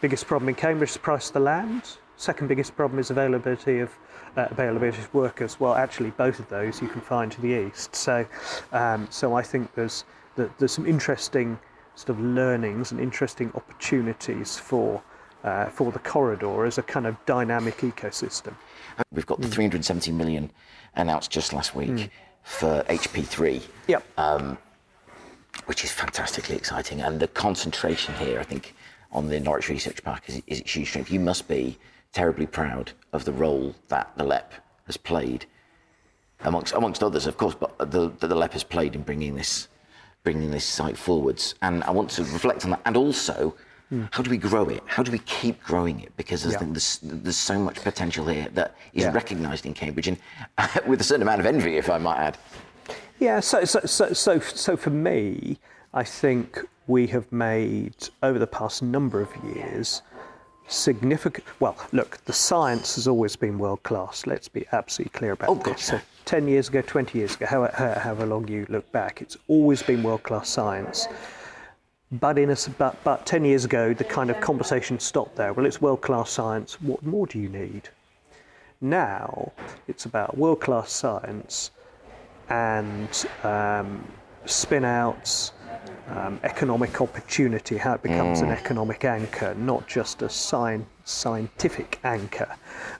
[0.00, 1.82] biggest problem in Cambridge is the price of the land.
[2.16, 3.90] Second biggest problem is availability of
[4.36, 5.58] uh, availability of workers.
[5.58, 7.94] Well, actually, both of those you can find to the east.
[7.94, 8.26] So,
[8.72, 10.04] um, so I think there's
[10.36, 11.58] there's some interesting
[11.94, 15.02] sort of learnings and interesting opportunities for
[15.44, 18.54] uh, for the corridor as a kind of dynamic ecosystem.
[19.12, 19.52] We've got the mm.
[19.52, 20.50] 370 million
[20.94, 22.10] announced just last week mm.
[22.42, 23.62] for HP3.
[23.88, 24.04] Yep.
[24.18, 24.58] Um,
[25.66, 27.00] which is fantastically exciting.
[27.00, 28.74] And the concentration here, I think,
[29.12, 31.10] on the Norwich Research Park is, is its huge strength.
[31.10, 31.78] You must be
[32.12, 34.52] terribly proud of the role that the LEP
[34.86, 35.46] has played,
[36.40, 39.68] amongst amongst others, of course, but the the, the LEP has played in bringing this
[40.22, 41.54] bringing this site forwards.
[41.62, 43.54] And I want to reflect on that, and also.
[43.92, 44.08] Mm.
[44.12, 44.84] How do we grow it?
[44.86, 46.16] How do we keep growing it?
[46.16, 46.58] Because I yeah.
[46.58, 49.12] think there's, there's so much potential here that is yeah.
[49.12, 50.16] recognised in Cambridge, and
[50.86, 52.38] with a certain amount of envy, if I might add.
[53.20, 55.58] Yeah, so, so, so, so, so for me,
[55.92, 60.00] I think we have made, over the past number of years,
[60.68, 61.46] significant.
[61.60, 64.26] Well, look, the science has always been world class.
[64.26, 65.82] Let's be absolutely clear about oh, this.
[65.84, 69.82] So, 10 years ago, 20 years ago, however, however long you look back, it's always
[69.82, 71.06] been world class science.
[72.10, 75.52] But, in a, but, but 10 years ago, the kind of conversation stopped there.
[75.52, 76.80] Well, it's world class science.
[76.80, 77.90] What more do you need?
[78.80, 79.52] Now,
[79.88, 81.70] it's about world class science
[82.50, 84.04] and um,
[84.44, 85.52] spin outs,
[86.08, 88.44] um, economic opportunity, how it becomes mm.
[88.44, 92.54] an economic anchor, not just a sci- scientific anchor.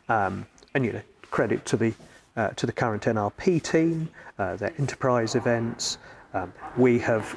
[0.09, 1.93] Um, and you know, credit to the
[2.37, 4.09] uh, to the current NRP team,
[4.39, 5.99] uh, their enterprise events.
[6.33, 7.37] Um, we have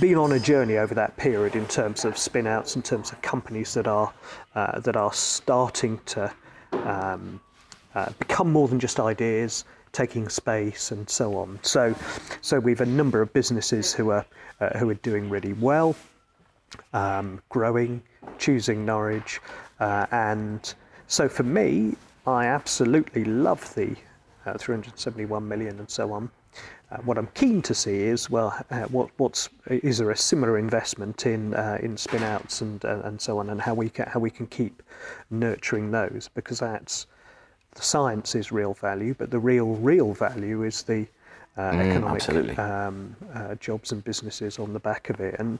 [0.00, 3.20] been on a journey over that period in terms of spin outs, in terms of
[3.22, 4.12] companies that are
[4.54, 6.32] uh, that are starting to
[6.72, 7.40] um,
[7.94, 9.64] uh, become more than just ideas,
[9.98, 11.58] taking space and so on.
[11.62, 11.92] So,
[12.40, 14.24] so we've a number of businesses who are
[14.60, 15.96] uh, who are doing really well,
[16.92, 18.00] um, growing,
[18.38, 19.40] choosing Norwich,
[19.80, 20.72] uh, and
[21.08, 21.96] so for me,
[22.28, 23.96] I absolutely love the
[24.46, 26.30] uh, 371 million and so on.
[26.92, 30.58] Uh, what I'm keen to see is well, uh, what, what's is there a similar
[30.58, 34.30] investment in uh, in spinouts and and so on, and how we can how we
[34.30, 34.80] can keep
[35.30, 37.08] nurturing those because that's
[37.78, 41.06] the science is real value, but the real, real value is the
[41.56, 45.34] uh, Mm, economic um, uh, jobs and businesses on the back of it.
[45.38, 45.58] And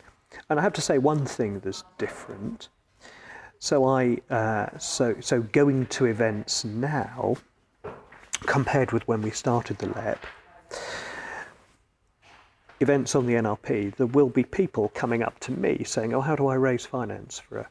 [0.48, 2.68] and I have to say one thing that's different.
[3.58, 7.36] So I uh, so so going to events now,
[8.42, 10.24] compared with when we started the LEP,
[12.78, 16.36] events on the NRP, there will be people coming up to me saying, "Oh, how
[16.36, 17.68] do I raise finance for a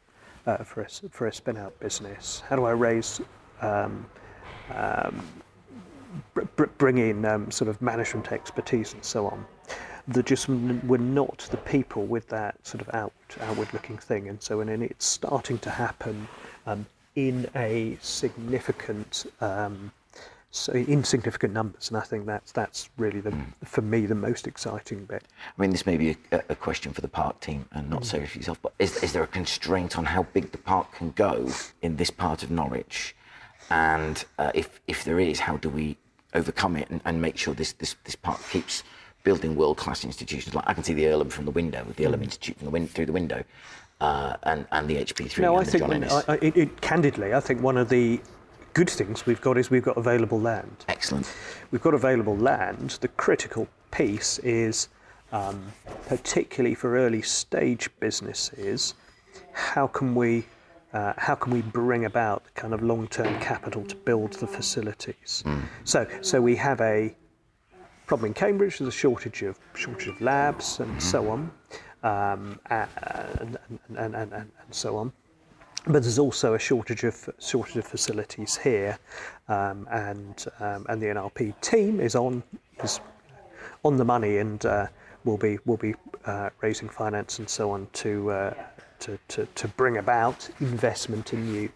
[0.52, 2.44] uh, for a for a spin out business?
[2.50, 3.22] How do I raise
[3.62, 4.06] um,
[4.76, 5.24] um,
[6.34, 9.46] br- br- bring in um, sort of management expertise and so on?"
[10.08, 14.42] There just were not the people with that sort of out, outward looking thing, and
[14.42, 16.28] so and then it's starting to happen
[16.66, 19.26] um, in a significant.
[19.42, 19.92] Um,
[20.50, 24.48] so in significant numbers, and I think that's that's really the for me the most
[24.48, 25.24] exciting bit.
[25.58, 28.26] I mean, this may be a, a question for the park team and not so
[28.26, 31.52] for yourself, but is, is there a constraint on how big the park can go
[31.82, 33.14] in this part of Norwich?
[33.70, 35.98] And uh, if, if there is, how do we
[36.34, 38.84] overcome it and, and make sure this, this, this park keeps
[39.24, 40.56] building world class institutions?
[40.56, 42.88] Like I can see the Earlham from the window, the Earlham Institute from the win-
[42.88, 43.44] through the window,
[44.00, 46.24] uh, and, and the HP3 No, I think John when- Ennis.
[46.28, 48.22] I, I, it, candidly, I think one of the
[48.74, 50.86] good things we've got is we've got available land.
[50.88, 51.34] Excellent.
[51.72, 52.92] We've got available land.
[53.02, 54.90] The critical piece is,
[55.32, 55.74] um,
[56.08, 58.94] particularly for early stage businesses,
[59.52, 60.46] how can we
[60.98, 65.44] uh, how can we bring about kind of long-term capital to build the facilities?
[65.84, 67.16] So so we have a
[68.08, 68.80] problem in Cambridge.
[68.80, 71.52] There's a shortage of shortage of labs and so on,
[72.04, 72.90] um, and,
[73.40, 73.58] and,
[73.90, 75.14] and, and, and, and so on.
[75.86, 78.98] But there's also a shortage of shortage of facilities here,
[79.48, 82.44] um, and um, and the NRP team is on
[82.84, 83.00] is
[83.84, 84.88] on the money and uh,
[85.24, 85.94] will be will be
[86.26, 88.54] uh, raising finance and so on to, uh,
[89.00, 91.70] to to to bring about investment in new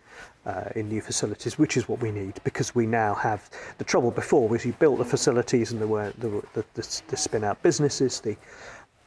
[0.45, 4.11] uh, in new facilities, which is what we need because we now have the trouble
[4.11, 7.61] before was you built the facilities and there were were the, the, the spin out
[7.61, 8.35] businesses the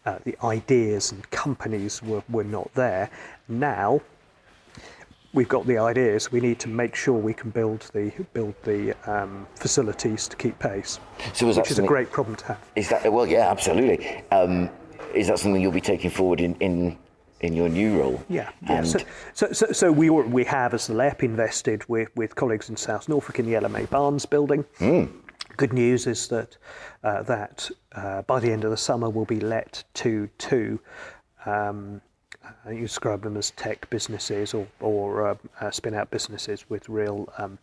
[0.07, 3.11] uh, the ideas and companies were, were not there.
[3.48, 4.03] Now
[5.33, 6.31] we've got the ideas.
[6.31, 10.59] We need to make sure we can build the build the um, facilities to keep
[10.59, 11.00] pace,
[11.33, 12.61] So which is a great problem to have.
[12.77, 13.27] Is that well?
[13.27, 14.22] Yeah, absolutely.
[14.31, 14.70] Um,
[15.14, 16.98] is that something you'll be taking forward in in,
[17.44, 18.22] in your new role?
[18.28, 18.83] Yeah, yeah.
[18.83, 18.98] So,
[19.33, 23.09] so, so, so we we have as the LEP invested with, with colleagues in South
[23.09, 24.64] Norfolk in the LMA Barnes building.
[25.57, 26.57] Good news is that
[27.04, 30.80] uh, that uh, by the end of the summer will be let to two.
[31.46, 32.00] Um,
[32.44, 36.88] uh, you describe them as tech businesses or, or uh, uh, spin out businesses with
[36.88, 37.59] real, um,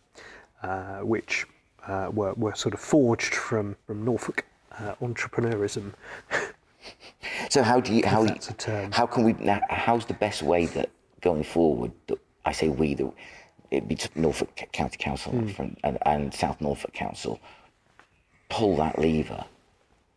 [0.62, 1.46] uh, which
[1.86, 4.44] uh, were, were sort of forged from, from Norfolk
[4.78, 5.92] uh, entrepreneurism.
[7.50, 8.92] So how do you how that's a term.
[8.92, 10.90] how can we now, how's the best way that
[11.20, 13.12] going forward that I say we that
[13.70, 15.48] it'd be Norfolk County Council hmm.
[15.48, 17.40] from- and, and South Norfolk Council
[18.48, 19.44] pull that lever.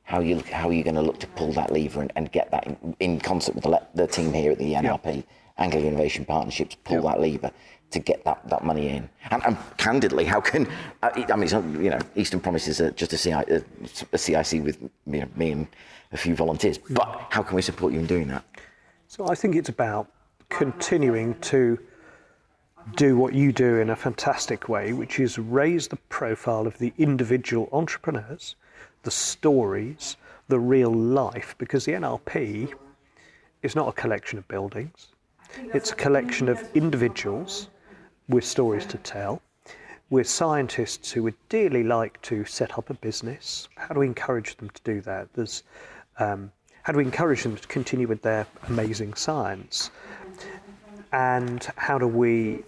[0.04, 2.52] How you how are you going to look to pull that lever and, and get
[2.52, 5.24] that in, in concert with the, the team here at the NRP
[5.58, 7.50] Anglia Innovation Partnerships pull that lever
[7.92, 10.68] to get that, that money in and, and candidly how can
[11.02, 13.64] I, I mean not, you know Eastern Promise is just a, CI, a,
[14.12, 15.68] a CIC with you know, me and
[16.16, 18.44] a few volunteers but how can we support you in doing that
[19.08, 20.12] So I think it's about
[20.50, 21.80] continuing to
[22.96, 26.94] do what you do in a fantastic way, which is raise the profile of the
[26.98, 28.56] individual entrepreneurs,
[29.04, 32.74] the stories, the real life, because the NRP
[33.64, 35.08] is not a collection of buildings.
[35.74, 37.70] It's a collection of individuals
[38.28, 39.42] with stories to tell.
[40.10, 43.68] With scientists who would dearly like to set up a business.
[43.76, 45.34] How do we encourage them to do that?
[45.34, 45.64] There's,
[46.20, 46.52] um,
[46.84, 49.90] how do we encourage them to continue with their amazing science?
[51.12, 52.64] And how do we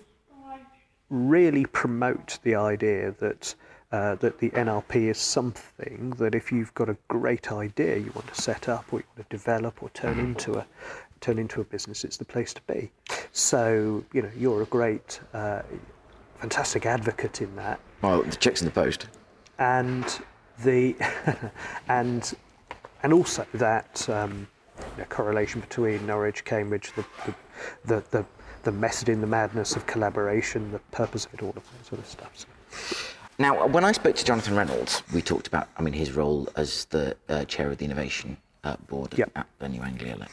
[1.10, 3.56] really promote the idea that
[3.92, 8.28] uh, that the NRP is something that if you've got a great idea you want
[8.28, 10.66] to set up or you want to develop or turn into a
[11.22, 12.92] turn into a business, it's the place to be.
[13.32, 15.62] So you know you're a great, uh,
[16.40, 19.08] fantastic advocate in that, well the checks in the post
[19.58, 20.06] and
[20.64, 20.96] the
[21.88, 22.34] and
[23.04, 24.48] and also that um,
[24.80, 27.34] you know, correlation between Norwich, Cambridge, the the,
[27.86, 28.26] the the
[28.64, 32.00] the method in the madness of collaboration, the purpose of it, all of that sort
[32.00, 32.32] of stuff.
[32.36, 32.48] So,
[33.40, 36.86] Now, when I spoke to Jonathan Reynolds, we talked about, I mean, his role as
[36.86, 39.32] the uh, chair of the innovation uh, board Yep.
[39.36, 40.30] at the New Anglia LEP.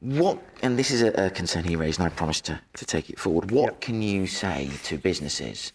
[0.00, 3.08] What, and this is a, a concern he raised, and I promised to, to take
[3.08, 3.52] it forward.
[3.52, 3.80] What Yep.
[3.82, 5.72] can you say to businesses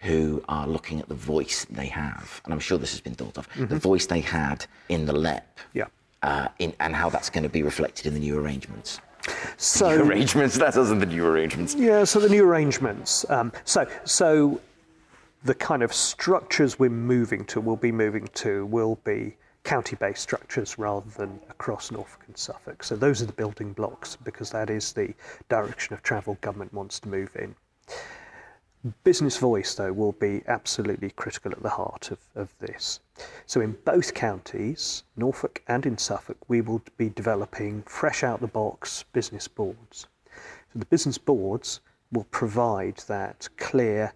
[0.00, 3.36] who are looking at the voice they have, and I'm sure this has been thought
[3.36, 5.86] of, the voice they had in the LEP, Yeah.
[6.22, 9.00] uh, in, and how that's going to be reflected in the new arrangements?
[9.58, 11.74] so arrangements, that isn't the new arrangements.
[11.74, 13.28] Yeah, so the new arrangements.
[13.28, 14.60] Um, so, so
[15.44, 20.78] the kind of structures we're moving to, we'll be moving to, will be county-based structures
[20.78, 22.82] rather than across Norfolk and Suffolk.
[22.82, 25.12] So those are the building blocks because that is the
[25.50, 27.54] direction of travel government wants to move in.
[29.04, 33.00] Business voice, though, will be absolutely critical at the heart of, of this.
[33.44, 38.46] So, in both counties, Norfolk and in Suffolk, we will be developing fresh out the
[38.46, 40.06] box business boards.
[40.72, 44.14] So, the business boards will provide that clear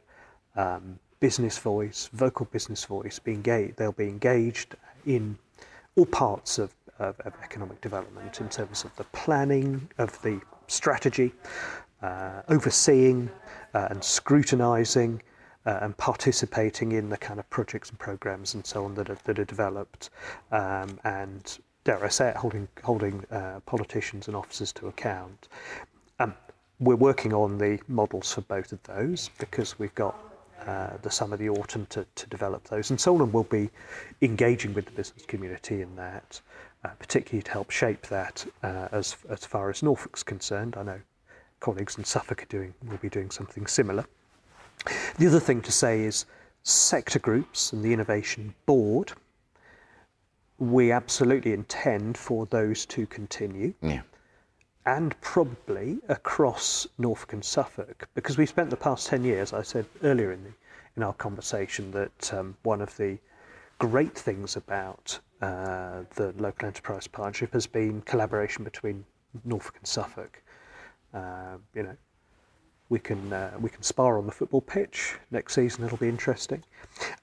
[0.56, 3.18] um, business voice, vocal business voice.
[3.18, 5.36] Be engaged, they'll be engaged in
[5.94, 11.32] all parts of, of, of economic development in terms of the planning, of the strategy,
[12.48, 13.30] overseeing
[13.74, 15.20] uh, and scrutinising
[15.66, 19.18] uh, and participating in the kind of projects and programs and so on that are,
[19.24, 20.10] that are developed,
[20.52, 25.48] um, and dare I say it, holding holding uh, politicians and officers to account.
[26.18, 26.34] Um,
[26.80, 30.16] we're working on the models for both of those because we've got
[30.66, 33.70] uh, the summer, the autumn to, to develop those, and Solon will be
[34.22, 36.40] engaging with the business community in that,
[36.84, 40.76] uh, particularly to help shape that uh, as as far as Norfolk's concerned.
[40.76, 41.00] I know
[41.64, 44.04] colleagues in Suffolk are doing, will be doing something similar.
[45.16, 46.26] The other thing to say is
[46.62, 49.12] sector groups and the Innovation Board,
[50.58, 53.72] we absolutely intend for those to continue.
[53.80, 54.02] Yeah.
[54.84, 59.86] And probably across Norfolk and Suffolk, because we've spent the past 10 years, I said
[60.02, 60.52] earlier in, the,
[60.98, 63.16] in our conversation, that um, one of the
[63.78, 69.02] great things about uh, the local enterprise partnership has been collaboration between
[69.46, 70.42] Norfolk and Suffolk.
[71.14, 71.96] Uh, you know,
[72.88, 75.84] we can uh, we can spar on the football pitch next season.
[75.84, 76.62] It'll be interesting.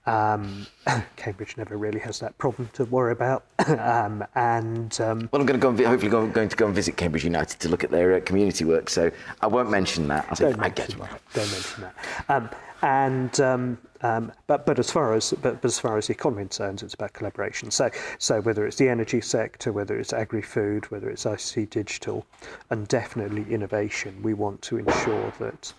[0.05, 0.65] Um,
[1.15, 3.45] Cambridge never really has that problem to worry about.
[3.67, 6.65] um, and um, well, I'm going to go and vi- hopefully go, going to go
[6.65, 8.89] and visit Cambridge United to look at their uh, community work.
[8.89, 10.25] So I won't mention that.
[10.29, 11.09] I'll say don't I get mention it.
[11.09, 11.21] that.
[11.33, 12.57] Don't mention that.
[12.81, 16.43] And um, um, but but as far as but, but as far as the economy
[16.43, 17.69] concerns, it's about collaboration.
[17.71, 22.25] So so whether it's the energy sector, whether it's agri-food, whether it's ICT digital,
[22.69, 25.73] and definitely innovation, we want to ensure that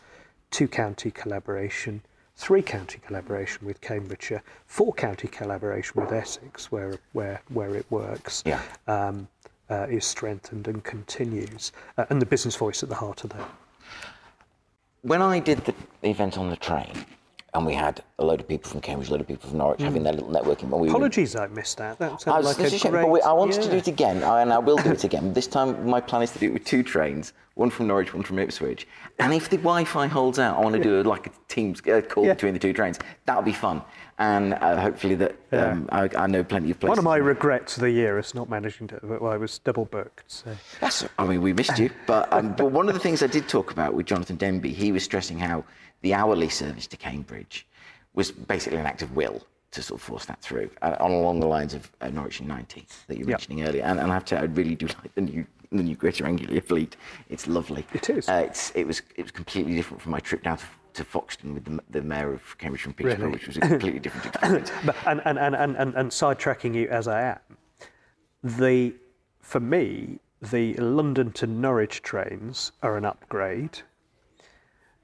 [0.51, 2.03] two county collaboration,
[2.37, 8.43] three county collaboration with Cambridgeshire, four county collaboration with Essex, where where where it works.
[8.47, 8.63] Yeah.
[8.87, 9.29] Um,
[9.71, 13.49] uh, is strengthened and continues, uh, and the business voice at the heart of that.
[15.03, 15.75] When I did the
[16.09, 16.93] event on the train,
[17.55, 19.83] and we had a load of people from Cambridge, a load of people from Norwich
[19.83, 20.05] having mm.
[20.05, 20.65] their little networking.
[20.71, 21.99] we were- Apologies, I missed that.
[21.99, 23.03] That was, like a a shame, great.
[23.03, 25.33] but we, I wanted to do it again, and I will do it again.
[25.35, 28.23] This time, my plan is to do it with two trains, one from Norwich, one
[28.23, 28.87] from Ipswich.
[29.19, 32.01] And if the Wi-Fi holds out, I want to do a, like a Teams uh,
[32.01, 32.33] call Yeah.
[32.35, 32.99] between the two trains.
[33.27, 33.83] That'll be fun,
[34.19, 36.91] and uh, hopefully that um, I, I know plenty of places.
[36.91, 39.01] One of my regrets of the year is not managing to.
[39.03, 40.25] Well, I was double booked.
[40.31, 40.51] So.
[40.81, 41.91] That's, I mean, we missed you.
[42.07, 44.91] But, um, but one of the things I did talk about with Jonathan Denby, he
[44.93, 45.65] was stressing how
[46.01, 47.67] the hourly service to Cambridge
[48.15, 51.41] was basically an act of will to sort of force that through, uh, on along
[51.41, 53.39] the lines of uh, Norwich in 90 that you were Yep.
[53.41, 53.83] mentioning earlier.
[53.85, 56.61] And, and I have to I really do like the new the new Greater Anglia
[56.61, 56.97] fleet.
[57.29, 57.87] It's lovely.
[57.93, 58.29] It is.
[58.29, 61.55] Uh, it's, it was it was completely different from my trip down to, to Foxton
[61.55, 63.33] with the, the mayor of Cambridge from Peterborough, Really?
[63.33, 64.71] which was a completely different experience.
[64.85, 67.57] But, and, and, and, and, and, and sidetracking you as I am,
[68.43, 68.95] the
[69.41, 73.79] for me the London to Norwich trains are an upgrade.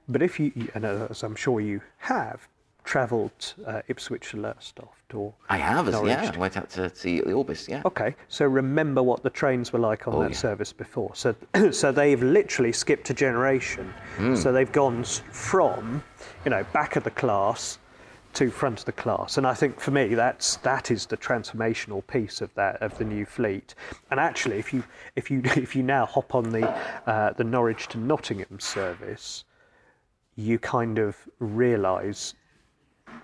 [0.08, 2.48] But if you, and as I'm sure you have,
[2.88, 6.32] travelled uh, Ipswich to Lowestoft or I have, as, Norwich yeah.
[6.34, 7.82] I went out to see the Orbis, yeah.
[7.84, 10.36] Okay, so remember what the trains were like on Oh, that yeah.
[10.38, 11.10] service before.
[11.14, 11.34] So,
[11.70, 13.92] so they've literally skipped a generation.
[14.16, 14.34] Hmm.
[14.34, 16.02] So they've gone from,
[16.46, 17.78] you know, back of the class
[18.34, 19.36] to front of the class.
[19.36, 23.04] And I think for me, that's that is the transformational piece of that of the
[23.04, 23.74] new fleet.
[24.10, 24.82] And actually, if you
[25.14, 26.66] if you if you now hop on the
[27.06, 29.44] uh, the Norwich to Nottingham service,
[30.36, 32.32] you kind of realise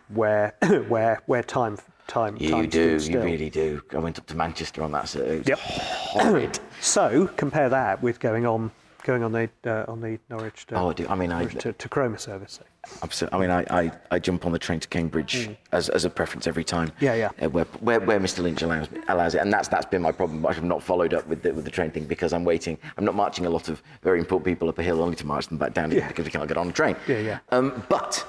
[0.09, 0.55] where
[0.89, 3.81] where where time time You time do, you really do.
[3.93, 5.59] I went up to Manchester on that, so it Yep.
[5.59, 6.59] horrid.
[6.81, 8.71] So compare that with going on
[9.05, 11.07] going on the uh, on the Norwich to, Oh, I do.
[11.09, 12.61] I mean, I- to, to Cromer service.
[13.03, 13.39] Absolutely.
[13.39, 16.47] I mean, I, I, I jump on the train to Cambridge as, as a preference
[16.47, 16.89] every time.
[16.89, 16.93] Mm.
[17.01, 17.31] Yeah, yeah.
[17.43, 18.41] Uh, where, where, where Mr.
[18.43, 19.39] Lynch allows, allows it.
[19.41, 20.43] And that's, that's been my problem.
[20.43, 22.77] But I've not followed up with the, with the train thing because I'm waiting.
[22.99, 25.47] I'm not marching a lot of very important people up a hill only to march
[25.49, 26.07] them back down Yeah.
[26.09, 26.95] because we can't get on the train.
[27.09, 27.39] Yeah, yeah.
[27.53, 28.27] Um, but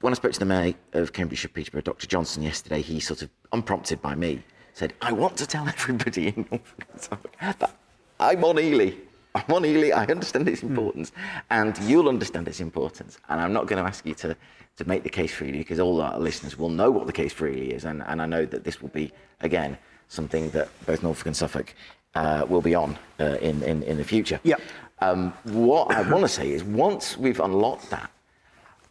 [0.00, 2.06] when I spoke to the mayor of Cambridgeshire, Peterborough, Dr.
[2.06, 4.42] Johnson, yesterday, he sort of, unprompted by me,
[4.72, 7.76] said, I want to tell everybody in Norfolk and Suffolk that
[8.18, 8.92] I'm on Ely.
[9.34, 9.90] I'm on Ely.
[9.90, 11.12] I understand its importance,
[11.50, 13.18] and you'll understand its importance.
[13.28, 14.36] And I'm not going to ask you to,
[14.76, 17.32] to make the case for Ely because all our listeners will know what the case
[17.32, 17.84] for Ely is.
[17.84, 19.76] And, and I know that this will be, again,
[20.08, 21.74] something that both Norfolk and Suffolk
[22.14, 24.40] uh, will be on uh, in, in, in the future.
[24.42, 24.60] Yep.
[25.00, 28.10] Um, what I want to say is once we've unlocked that,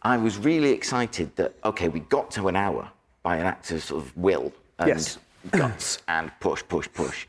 [0.02, 2.90] I was really excited that okay, we got to an hour
[3.22, 5.18] by an act of sort of will and Yes.
[5.50, 7.26] guts and push, push, push.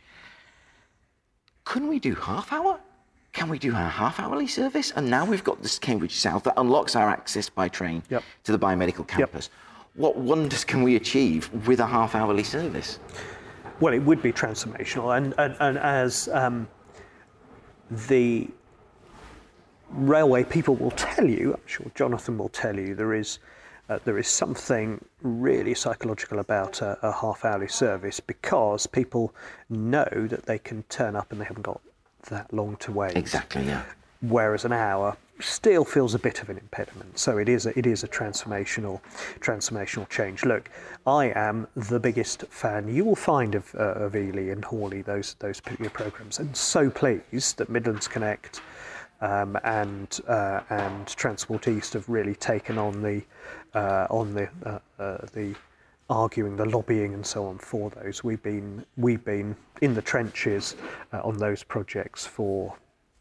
[1.65, 2.80] Couldn't we do half hour?
[3.34, 4.91] Can we do a half hourly service?
[4.95, 8.24] And now we've got this Cambridge South that unlocks our access by train Yep.
[8.45, 9.49] to the biomedical campus.
[9.95, 12.99] What wonders can we achieve with a half hourly service?
[13.82, 16.67] Well, it would be transformational, and and, and as um,
[18.07, 18.47] the
[19.94, 23.39] railway people will tell you, I'm sure Jonathan will tell you, there is
[23.89, 29.34] uh, there is something really psychological about a, a half-hourly service because people
[29.70, 31.82] know that they can turn up and they haven't got
[32.30, 33.18] that long to wait.
[33.18, 33.84] Exactly, yeah.
[34.22, 37.18] Whereas an hour still feels a bit of an impediment.
[37.18, 39.02] So it is a, it is a transformational
[39.39, 40.46] transformational change.
[40.46, 40.70] Look,
[41.06, 45.36] I am the biggest fan you will find of, uh, of Ely and Haughley, those
[45.39, 48.62] those particular programs, and so pleased that Midlands Connect
[49.22, 53.24] um, and uh, and Transport East have really taken on the
[53.74, 55.55] uh, on the uh, uh, the
[56.09, 58.24] arguing, the lobbying, and so on for those.
[58.24, 60.76] We've been we've been in the trenches
[61.13, 62.76] uh, on those projects for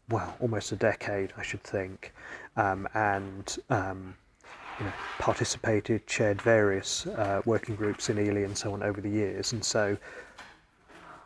[0.09, 2.13] well almost a decade, I should think,
[2.57, 3.57] um, and.
[3.69, 4.15] Um,
[4.79, 7.05] you know, participated, chaired various
[7.45, 9.95] working groups in Ely and so on over the years, and so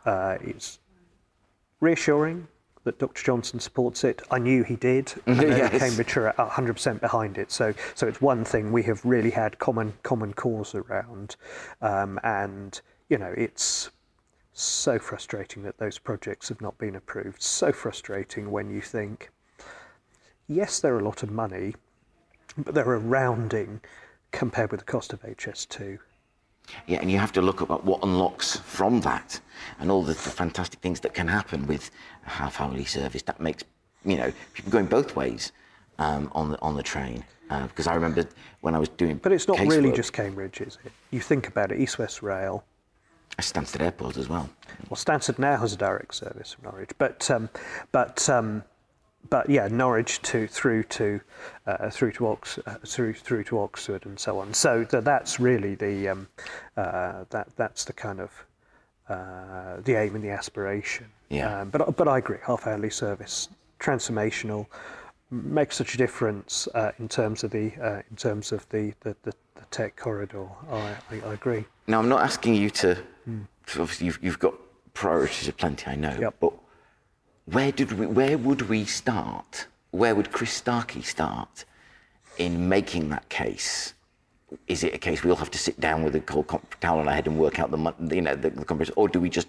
[0.04, 0.78] it's
[1.80, 2.48] reassuring
[2.86, 3.24] that Dr.
[3.24, 4.22] Johnson supports it.
[4.30, 5.12] I knew he did.
[5.26, 5.78] Know Yes.
[5.78, 7.50] Cambridge are 100% behind it.
[7.50, 11.34] So, so it's one thing we have really had common common cause around,
[11.82, 13.90] um, and you know it's
[14.52, 17.42] so frustrating that those projects have not been approved.
[17.42, 19.30] So frustrating when you think,
[20.46, 21.74] yes, they're a lot of money,
[22.56, 23.80] but they're a rounding
[24.30, 25.98] compared with the cost of HS2.
[26.86, 29.40] Yeah, and you have to look at what unlocks from that
[29.80, 31.90] and all the, the fantastic things that can happen with
[32.26, 33.22] a half hourly service.
[33.22, 33.64] That makes,
[34.04, 35.52] you know, people going both ways
[35.98, 37.24] um, on, the, on the train.
[37.48, 38.26] Uh, because I remember
[38.60, 39.18] when I was doing.
[39.18, 40.90] But it's not really just Cambridge, is it?
[41.12, 42.64] You think about it, East West Rail,
[43.38, 44.48] Stansted Airport as well.
[44.88, 47.48] Well, Stansted now has a direct service from Norwich, but um,
[47.92, 48.64] but um,
[49.30, 51.20] but yeah, Norwich to through to
[51.66, 54.54] uh, through to Ox uh, through through to Oxford and so on.
[54.54, 56.28] So th- that's really the um,
[56.76, 58.30] uh, that that's the kind of
[59.08, 61.06] uh, the aim and the aspiration.
[61.28, 61.60] Yeah.
[61.60, 63.48] Um, but but I agree, half hourly service
[63.78, 64.66] transformational
[65.30, 69.16] makes such a difference uh, in terms of the uh, in terms of the the,
[69.22, 70.46] the, the tech corridor.
[70.70, 71.64] I, I, I agree.
[71.86, 72.96] Now, I'm not asking you to.
[73.66, 74.54] so Obviously, you've, you've got
[74.94, 76.16] priorities aplenty, I know.
[76.18, 76.34] Yep.
[76.40, 76.52] But
[77.46, 78.06] where did we?
[78.06, 79.66] Where would we start?
[79.92, 81.64] Where would Chris Starkie start
[82.38, 83.94] in making that case?
[84.68, 87.00] Is it a case we all have to sit down with a cold comp- towel
[87.00, 89.30] on our head and work out the you know the, the compromise, or do we
[89.30, 89.48] just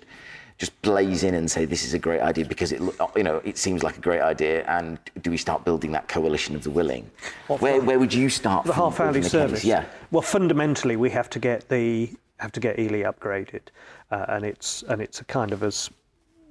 [0.58, 2.82] just blaze in and say this is a great idea because it
[3.16, 6.56] you know it seems like a great idea, and do we start building that coalition
[6.56, 7.10] of the willing?
[7.48, 8.66] Where where would you start?
[8.66, 9.32] the half hourly a case?
[9.32, 9.64] service.
[9.64, 9.86] Yeah.
[10.12, 13.70] Well, fundamentally, we have to get the have to get Ely upgraded,
[14.12, 15.90] uh, and it's and it's a kind of as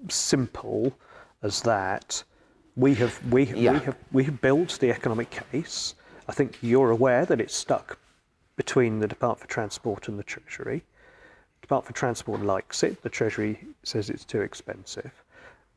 [0.08, 0.92] simple
[1.42, 2.22] as that.
[2.76, 3.72] We have we, Yeah.
[3.72, 5.94] we have we have built the economic case.
[6.28, 7.98] I think you're aware that it's stuck
[8.56, 10.84] between the Department for Transport and the Treasury.
[11.60, 13.02] The Department for Transport likes it.
[13.02, 15.12] The Treasury says it's too expensive.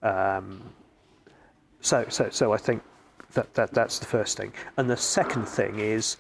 [0.02, 0.62] Um,
[1.82, 2.82] so, so, so I think
[3.34, 4.54] that, that that's the first thing.
[4.78, 6.18] And the second thing is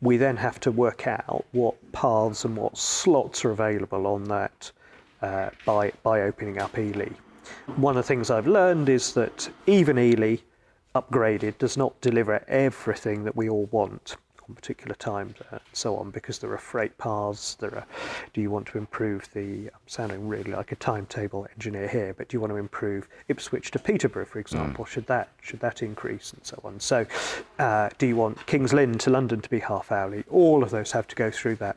[0.00, 4.70] we then have to work out what paths and what slots are available on that
[5.22, 7.10] uh, by, by opening up Ely.
[7.76, 10.36] One of the things I've learned is that even Ely
[10.94, 14.16] upgraded does not deliver everything that we all want
[14.48, 17.86] on particular times and so on because there are freight paths there are
[18.32, 22.28] do you want to improve the I'm sounding really like a timetable engineer here but
[22.28, 24.84] do you want to improve Ipswich to Peterborough for example?
[24.84, 26.80] Should that should that increase and so on?
[26.80, 27.06] So
[27.58, 30.24] uh, do you want Kings Lynn to London to be half hourly?
[30.30, 31.76] All of those have to go through that.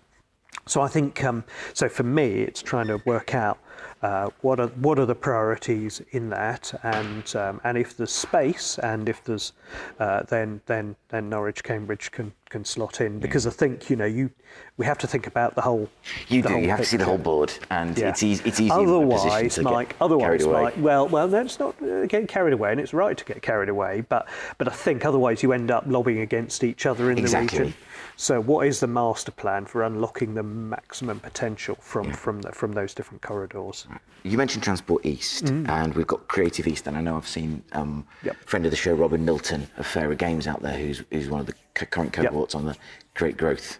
[0.65, 3.59] So I think um, so for me it's trying to work out
[4.01, 8.77] uh, what are what are the priorities in that, and um, and if there's space,
[8.79, 9.53] and if there's
[9.99, 14.05] uh, then then then Norwich Cambridge can can slot in because I think you know
[14.05, 14.29] you
[14.77, 15.89] we have to think about the whole.
[16.27, 16.53] You the do.
[16.53, 18.09] whole You have to see the whole board, and Yeah.
[18.09, 18.43] it's easy.
[18.45, 18.69] It's easy.
[18.73, 19.95] in that position Otherwise, Mike.
[20.01, 20.45] Otherwise.
[20.45, 20.73] Mike.
[20.77, 24.01] Well, well, that's not uh, getting carried away, and it's right to get carried away.
[24.01, 24.27] But
[24.57, 27.57] but I think otherwise you end up lobbying against each other in Exactly.
[27.57, 27.79] the region.
[28.17, 32.73] So, what is the master plan for unlocking the maximum potential from from the, from
[32.73, 33.84] those different corridors?
[34.23, 38.05] You mentioned Transport East, and we've got Creative East, and I know I've seen um,
[38.21, 38.25] Mm.
[38.25, 38.35] Yep.
[38.45, 41.45] friend of the show, Robin Milton of Fairer Games out there, who's, who's one of
[41.45, 42.25] the c- current Yep.
[42.31, 42.75] cohorts on the
[43.13, 43.77] Create Growth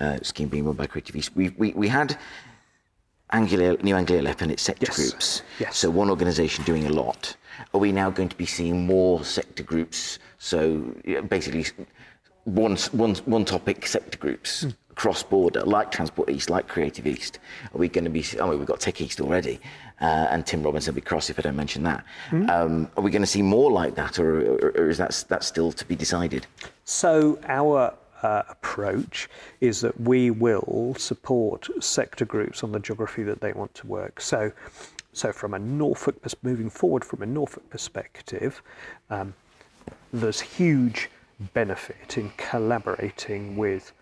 [0.00, 1.36] uh, scheme being run by Creative East.
[1.36, 2.18] We, we, we had
[3.30, 4.96] Anglia, New Anglia LEP and its sector Yes.
[4.96, 5.42] groups.
[5.60, 5.76] Yes.
[5.78, 7.36] So one organisation doing a lot.
[7.72, 10.18] Are we now going to be seeing more sector groups?
[10.38, 10.78] So
[11.28, 11.66] basically,
[12.44, 14.74] one, one, one topic sector groups mm.
[14.94, 17.38] Cross border, like Transport East, like Creative East?
[17.74, 18.24] Are we going to be?
[18.40, 19.60] I mean, we've got Tech East already,
[20.00, 22.04] uh, and Tim Robinson will be cross if I don't mention that.
[22.30, 22.50] Mm.
[22.50, 25.44] Um, are we going to see more like that, or, or, or is that that
[25.44, 26.46] still to be decided?
[26.84, 29.28] So our uh, approach
[29.60, 34.20] is that we will support sector groups on the geography that they want to work.
[34.20, 34.50] So,
[35.12, 38.62] so from a Norfolk, moving forward from a Norfolk perspective,
[39.10, 39.34] um,
[40.12, 41.10] there's huge
[41.52, 43.92] benefit in collaborating with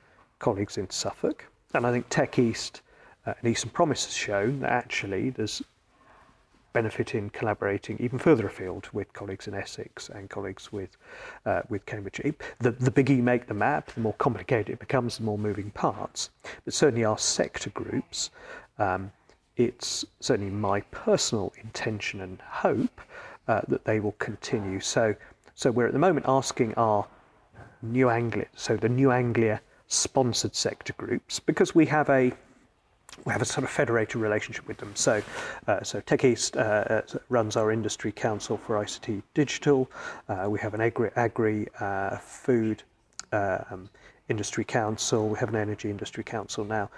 [0.42, 1.46] colleagues in Suffolk.
[1.72, 2.82] And I think Tech East
[3.26, 5.62] uh, and Eastern Promise has shown that actually there's
[6.72, 10.96] benefit in collaborating even further afield with colleagues in Essex and colleagues with
[11.46, 12.20] uh, with Cambridge.
[12.58, 15.70] The, the bigger you make the map, the more complicated it becomes, the more moving
[15.70, 16.30] parts.
[16.64, 18.30] But certainly our sector groups,
[18.78, 19.12] um,
[19.56, 23.00] it's certainly my personal intention and hope
[23.48, 24.80] uh, that they will continue.
[24.80, 25.14] So,
[25.54, 27.06] so we're at the moment asking our
[27.82, 29.60] New Anglia, so the New Anglia
[29.92, 32.32] sponsored sector groups, because we have a
[33.24, 34.90] we have a sort of federated relationship with them.
[34.94, 35.22] So,
[35.68, 39.90] uh, so Tech East uh, uh runs our industry council for ICT digital.
[40.28, 42.82] Uh, we have an agri, agri uh, food
[43.32, 43.90] uh, um,
[44.28, 45.28] industry council.
[45.28, 46.88] We have an energy industry council now,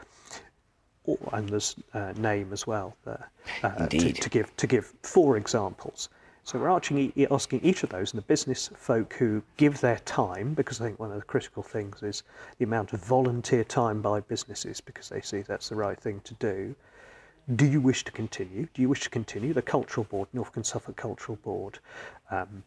[1.09, 1.75] oh, and there's
[2.17, 6.09] name as well to, to, give to give four examples.
[6.47, 10.79] So we're asking, each of those and the business folk who give their time, because
[10.79, 12.23] I think one of the critical things is
[12.59, 16.35] the amount of volunteer time by businesses, because they see that's the right thing to
[16.35, 16.75] do.
[17.57, 18.69] Do you wish to continue?
[18.75, 19.55] Do you wish to continue?
[19.55, 21.79] The Cultural Board, Norfolk and Suffolk Cultural Board,
[22.31, 22.63] um,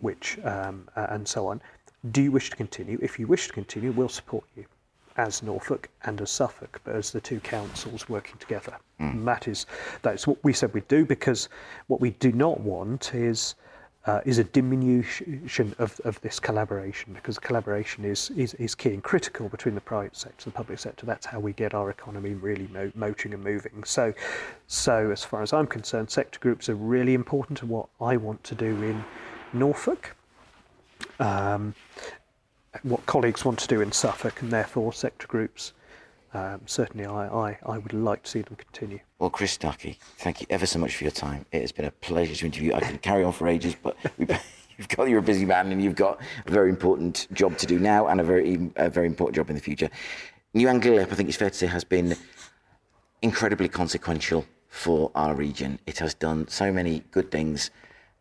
[0.00, 1.62] which um, uh, and so on.
[2.10, 2.98] Do you wish to continue?
[3.00, 4.66] If you wish to continue, we'll support you
[5.20, 8.76] as Norfolk and as Suffolk, but as the two councils working together.
[9.00, 9.24] Mm.
[9.24, 9.66] That is
[10.02, 11.48] that's what we said we'd do because
[11.88, 13.54] what we do not want is
[14.06, 19.02] uh, is a diminution of, of this collaboration because collaboration is, is, is key and
[19.02, 21.04] critical between the private sector and the public sector.
[21.04, 23.84] That's how we get our economy really mo- motoring and moving.
[23.84, 24.14] So,
[24.66, 28.42] so as far as I'm concerned, sector groups are really important to what I want
[28.44, 29.04] to do in
[29.52, 30.16] Norfolk.
[31.18, 31.74] Um,
[32.82, 35.72] what colleagues want to do in Suffolk, and therefore sector groups.
[36.32, 39.00] Um, certainly, I, I, I would like to see them continue.
[39.18, 41.44] Well, Chris Starkie, thank you ever so much for your time.
[41.50, 42.72] It has been a pleasure to interview.
[42.72, 45.96] I could carry on for ages, but you've got you're a busy man, and you've
[45.96, 49.50] got a very important job to do now, and a very a very important job
[49.50, 49.90] in the future.
[50.54, 52.16] New Anglia, I think it's fair to say, has been
[53.22, 55.78] incredibly consequential for our region.
[55.86, 57.70] It has done so many good things